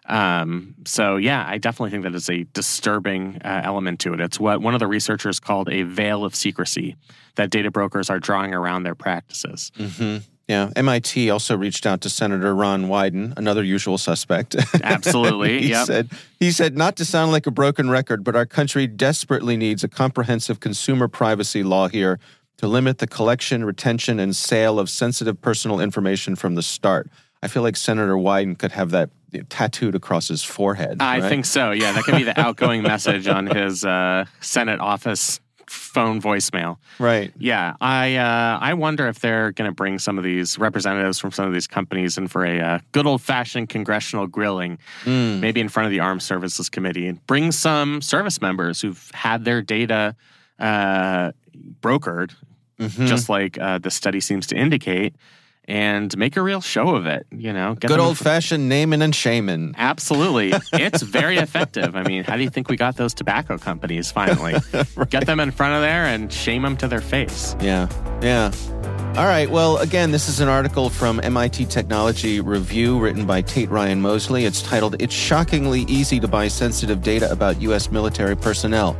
Um, 0.07 0.75
so, 0.85 1.17
yeah, 1.17 1.45
I 1.49 1.59
definitely 1.59 1.91
think 1.91 2.05
that 2.05 2.15
is 2.15 2.29
a 2.31 2.45
disturbing 2.53 3.41
uh, 3.45 3.63
element 3.65 3.99
to 4.01 4.13
it. 4.15 4.21
It's 4.21 4.39
what 4.39 4.61
one 4.61 4.75
of 4.75 4.81
the 4.81 4.87
researchers 4.87 5.41
called 5.41 5.69
a 5.69 5.83
veil 5.83 6.25
of 6.25 6.35
secrecy 6.35 6.97
that 7.37 7.51
data 7.51 7.71
brokers 7.71 8.11
are 8.11 8.21
drawing 8.21 8.55
around 8.55 8.83
their 8.85 8.95
practices. 8.95 9.73
hmm 9.77 10.19
Yeah. 10.51 10.71
MIT 10.75 11.31
also 11.31 11.57
reached 11.57 11.87
out 11.87 12.01
to 12.01 12.11
Senator 12.11 12.53
Ron 12.57 12.87
Wyden, 12.87 13.35
another 13.37 13.63
usual 13.63 13.99
suspect. 13.99 14.57
Absolutely, 14.83 15.63
he 15.63 15.69
yep. 15.69 15.87
said 15.87 16.11
he 16.41 16.51
said 16.51 16.77
not 16.77 16.97
to 16.97 17.05
sound 17.05 17.31
like 17.31 17.47
a 17.47 17.53
broken 17.53 17.89
record, 17.89 18.25
but 18.25 18.35
our 18.35 18.47
country 18.47 18.89
desperately 18.89 19.57
needs 19.57 19.85
a 19.85 19.89
comprehensive 19.89 20.59
consumer 20.59 21.07
privacy 21.07 21.63
law 21.63 21.87
here 21.87 22.19
to 22.57 22.67
limit 22.67 22.99
the 22.99 23.07
collection, 23.07 23.65
retention, 23.65 24.19
and 24.19 24.35
sale 24.35 24.81
of 24.81 24.91
sensitive 24.91 25.41
personal 25.41 25.79
information 25.79 26.35
from 26.35 26.57
the 26.57 26.63
start. 26.63 27.09
I 27.45 27.47
feel 27.47 27.63
like 27.63 27.77
Senator 27.77 28.17
Wyden 28.17 28.59
could 28.59 28.73
have 28.73 28.91
that 28.91 29.11
tattooed 29.51 29.95
across 29.95 30.27
his 30.27 30.43
forehead. 30.43 31.01
I 31.01 31.21
right? 31.21 31.29
think 31.29 31.45
so. 31.45 31.71
Yeah, 31.71 31.93
that 31.93 32.03
could 32.03 32.17
be 32.17 32.25
the 32.25 32.39
outgoing 32.45 32.83
message 32.83 33.29
on 33.29 33.47
his 33.47 33.85
uh, 33.85 34.25
Senate 34.41 34.81
office 34.81 35.39
phone 35.71 36.21
voicemail. 36.21 36.77
Right. 36.99 37.33
Yeah, 37.39 37.77
I 37.81 38.17
uh, 38.17 38.59
I 38.61 38.75
wonder 38.75 39.07
if 39.07 39.21
they're 39.21 39.53
going 39.53 39.71
to 39.71 39.75
bring 39.75 39.99
some 40.01 40.19
of 40.19 40.25
these 40.25 40.59
representatives 40.59 41.19
from 41.21 41.31
some 41.31 41.47
of 41.47 41.53
these 41.53 41.67
companies 41.69 42.19
in 42.19 42.27
for 42.29 42.45
a 42.45 42.61
uh, 42.61 42.79
good 42.93 43.07
old 43.07 43.23
fashioned 43.23 43.69
congressional 43.69 44.27
grilling, 44.27 44.79
Mm. 45.05 45.41
maybe 45.41 45.61
in 45.61 45.69
front 45.69 45.87
of 45.87 45.91
the 45.93 46.01
Armed 46.01 46.23
Services 46.23 46.69
Committee, 46.69 47.07
and 47.07 47.25
bring 47.27 47.53
some 47.53 48.03
service 48.03 48.41
members 48.41 48.81
who've 48.81 49.11
had 49.15 49.45
their 49.45 49.63
data 49.63 50.17
uh, 50.59 51.31
brokered, 51.81 52.33
Mhm. 52.81 53.07
just 53.07 53.29
like 53.29 53.59
uh, 53.59 53.79
the 53.79 53.91
study 53.91 54.21
seems 54.21 54.47
to 54.49 54.57
indicate, 54.57 55.15
and 55.71 56.17
make 56.19 56.37
a 56.37 56.43
real 56.43 56.61
show 56.61 56.97
of 56.97 57.07
it. 57.07 57.27
You 57.31 57.53
know, 57.53 57.77
Good 57.77 58.01
old 58.01 58.19
fashioned 58.19 58.69
naming 58.69 59.03
and 59.03 59.15
shaming. 59.15 59.75
Absolutely. 59.79 60.53
It's 60.73 61.03
very 61.03 61.37
effective. 61.37 61.95
I 61.95 62.03
mean, 62.03 62.25
how 62.25 62.37
do 62.37 62.43
you 62.43 62.49
think 62.51 62.69
we 62.69 62.77
got 62.77 62.97
those 62.97 63.13
tobacco 63.13 63.59
companies 63.59 64.11
finally? 64.11 64.55
Get 65.11 65.27
them 65.27 65.39
in 65.39 65.51
front 65.51 65.75
of 65.75 65.83
there 65.83 66.07
and 66.07 66.33
shame 66.33 66.63
them 66.63 66.77
to 66.79 66.89
their 66.89 67.01
face. 67.01 67.55
Yeah, 67.61 67.89
yeah. 68.23 68.51
All 69.17 69.27
right. 69.27 69.51
Well, 69.51 69.77
again, 69.79 70.11
this 70.11 70.29
is 70.29 70.41
an 70.41 70.49
article 70.49 70.89
from 70.89 71.21
MIT 71.23 71.67
Technology 71.67 72.41
Review 72.41 72.99
written 72.99 73.27
by 73.27 73.43
Tate 73.43 73.69
Ryan 73.69 74.01
Mosley. 74.01 74.45
It's 74.47 74.63
titled, 74.63 75.01
It's 75.01 75.15
Shockingly 75.15 75.83
Easy 75.83 76.19
to 76.19 76.29
Buy 76.29 76.49
Sensitive 76.49 77.03
Data 77.03 77.31
About 77.31 77.61
U.S. 77.63 77.91
Military 77.91 78.37
Personnel. 78.37 78.95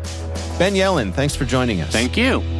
Ben 0.59 0.75
Yelin, 0.75 1.13
thanks 1.13 1.35
for 1.35 1.45
joining 1.45 1.81
us. 1.81 1.91
Thank 1.93 2.17
you. 2.17 2.60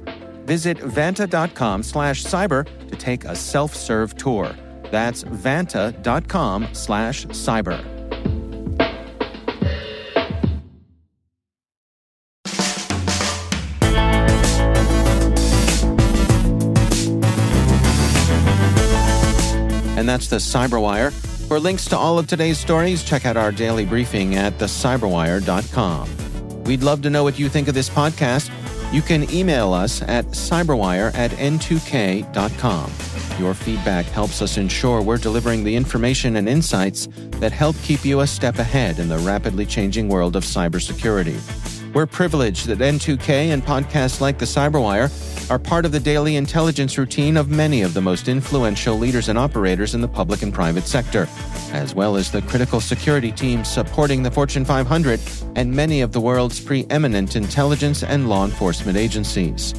Visit 0.45 0.77
vanta.com 0.77 1.83
slash 1.83 2.23
cyber 2.23 2.67
to 2.87 2.95
take 2.95 3.25
a 3.25 3.35
self-serve 3.35 4.15
tour. 4.17 4.55
That's 4.91 5.23
vanta.com 5.23 6.67
slash 6.73 7.25
cyber. 7.27 8.01
And 20.01 20.09
that's 20.09 20.27
the 20.29 20.37
Cyberwire. 20.37 21.13
For 21.47 21.59
links 21.59 21.85
to 21.89 21.95
all 21.95 22.17
of 22.17 22.25
today's 22.25 22.57
stories, 22.57 23.03
check 23.03 23.27
out 23.27 23.37
our 23.37 23.51
daily 23.51 23.85
briefing 23.85 24.35
at 24.35 24.57
thecyberwire.com. 24.57 26.63
We'd 26.63 26.81
love 26.81 27.03
to 27.03 27.11
know 27.11 27.23
what 27.23 27.37
you 27.37 27.49
think 27.49 27.67
of 27.67 27.75
this 27.75 27.87
podcast. 27.87 28.49
You 28.91 29.01
can 29.01 29.31
email 29.33 29.71
us 29.71 30.01
at 30.01 30.25
cyberwire 30.27 31.15
at 31.15 31.31
n2k.com. 31.31 32.91
Your 33.39 33.53
feedback 33.53 34.05
helps 34.07 34.41
us 34.41 34.57
ensure 34.57 35.01
we're 35.01 35.17
delivering 35.17 35.63
the 35.63 35.73
information 35.73 36.35
and 36.35 36.49
insights 36.49 37.07
that 37.39 37.53
help 37.53 37.77
keep 37.83 38.03
you 38.03 38.19
a 38.19 38.27
step 38.27 38.59
ahead 38.59 38.99
in 38.99 39.07
the 39.07 39.17
rapidly 39.19 39.65
changing 39.65 40.09
world 40.09 40.35
of 40.35 40.43
cybersecurity. 40.43 41.39
We're 41.93 42.05
privileged 42.05 42.67
that 42.67 42.79
N2K 42.79 43.29
and 43.53 43.63
podcasts 43.63 44.19
like 44.19 44.37
the 44.37 44.45
Cyberwire 44.45 45.09
are 45.51 45.59
part 45.59 45.85
of 45.85 45.91
the 45.91 45.99
daily 45.99 46.37
intelligence 46.37 46.97
routine 46.97 47.35
of 47.35 47.49
many 47.49 47.81
of 47.81 47.93
the 47.93 47.99
most 47.99 48.29
influential 48.29 48.97
leaders 48.97 49.27
and 49.27 49.37
operators 49.37 49.93
in 49.93 49.99
the 49.99 50.07
public 50.07 50.43
and 50.43 50.53
private 50.53 50.87
sector, 50.87 51.27
as 51.73 51.93
well 51.93 52.15
as 52.15 52.31
the 52.31 52.41
critical 52.43 52.79
security 52.79 53.33
teams 53.33 53.69
supporting 53.69 54.23
the 54.23 54.31
Fortune 54.31 54.63
500 54.63 55.19
and 55.57 55.69
many 55.69 55.99
of 55.99 56.13
the 56.13 56.21
world's 56.21 56.61
preeminent 56.61 57.35
intelligence 57.35 58.01
and 58.01 58.29
law 58.29 58.45
enforcement 58.45 58.97
agencies. 58.97 59.73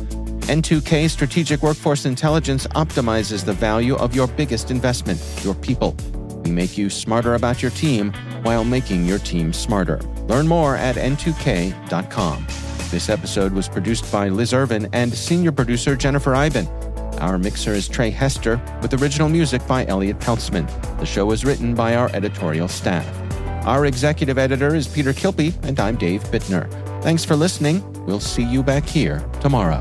N2K 0.44 1.08
Strategic 1.08 1.62
Workforce 1.62 2.04
Intelligence 2.04 2.66
optimizes 2.74 3.42
the 3.42 3.54
value 3.54 3.96
of 3.96 4.14
your 4.14 4.26
biggest 4.26 4.70
investment, 4.70 5.18
your 5.42 5.54
people. 5.54 5.96
We 6.44 6.50
make 6.50 6.76
you 6.76 6.90
smarter 6.90 7.32
about 7.35 7.62
your 7.62 7.70
team 7.70 8.12
while 8.42 8.64
making 8.64 9.06
your 9.06 9.20
team 9.20 9.54
smarter. 9.54 10.02
Learn 10.28 10.46
more 10.46 10.76
at 10.76 10.96
n2k.com. 10.96 12.46
This 12.92 13.09
episode 13.09 13.55
was 13.55 13.70
produced 13.70 14.12
by 14.12 14.28
Liz 14.28 14.52
Irvin 14.52 14.87
and 14.92 15.14
senior 15.14 15.50
producer 15.50 15.96
Jennifer 15.96 16.35
Eiben. 16.35 16.66
Our 17.22 17.38
mixer 17.38 17.72
is 17.72 17.88
Trey 17.88 18.11
Hester, 18.11 18.61
with 18.83 18.92
original 19.00 19.31
music 19.31 19.66
by 19.66 19.87
Elliot 19.87 20.18
Peltzman. 20.18 20.68
The 20.98 21.07
show 21.07 21.24
was 21.24 21.42
written 21.42 21.74
by 21.74 21.96
our 21.96 22.11
editorial 22.14 22.68
staff. 22.68 23.07
Our 23.66 23.87
executive 23.87 24.37
editor 24.37 24.74
is 24.74 24.87
Peter 24.87 25.14
Kilpie, 25.14 25.55
and 25.66 25.81
I'm 25.81 25.96
Dave 25.96 26.22
Bittner. 26.24 26.70
Thanks 27.02 27.24
for 27.24 27.35
listening. 27.35 27.83
We'll 28.05 28.20
see 28.20 28.44
you 28.44 28.62
back 28.62 28.85
here 28.85 29.26
tomorrow. 29.40 29.81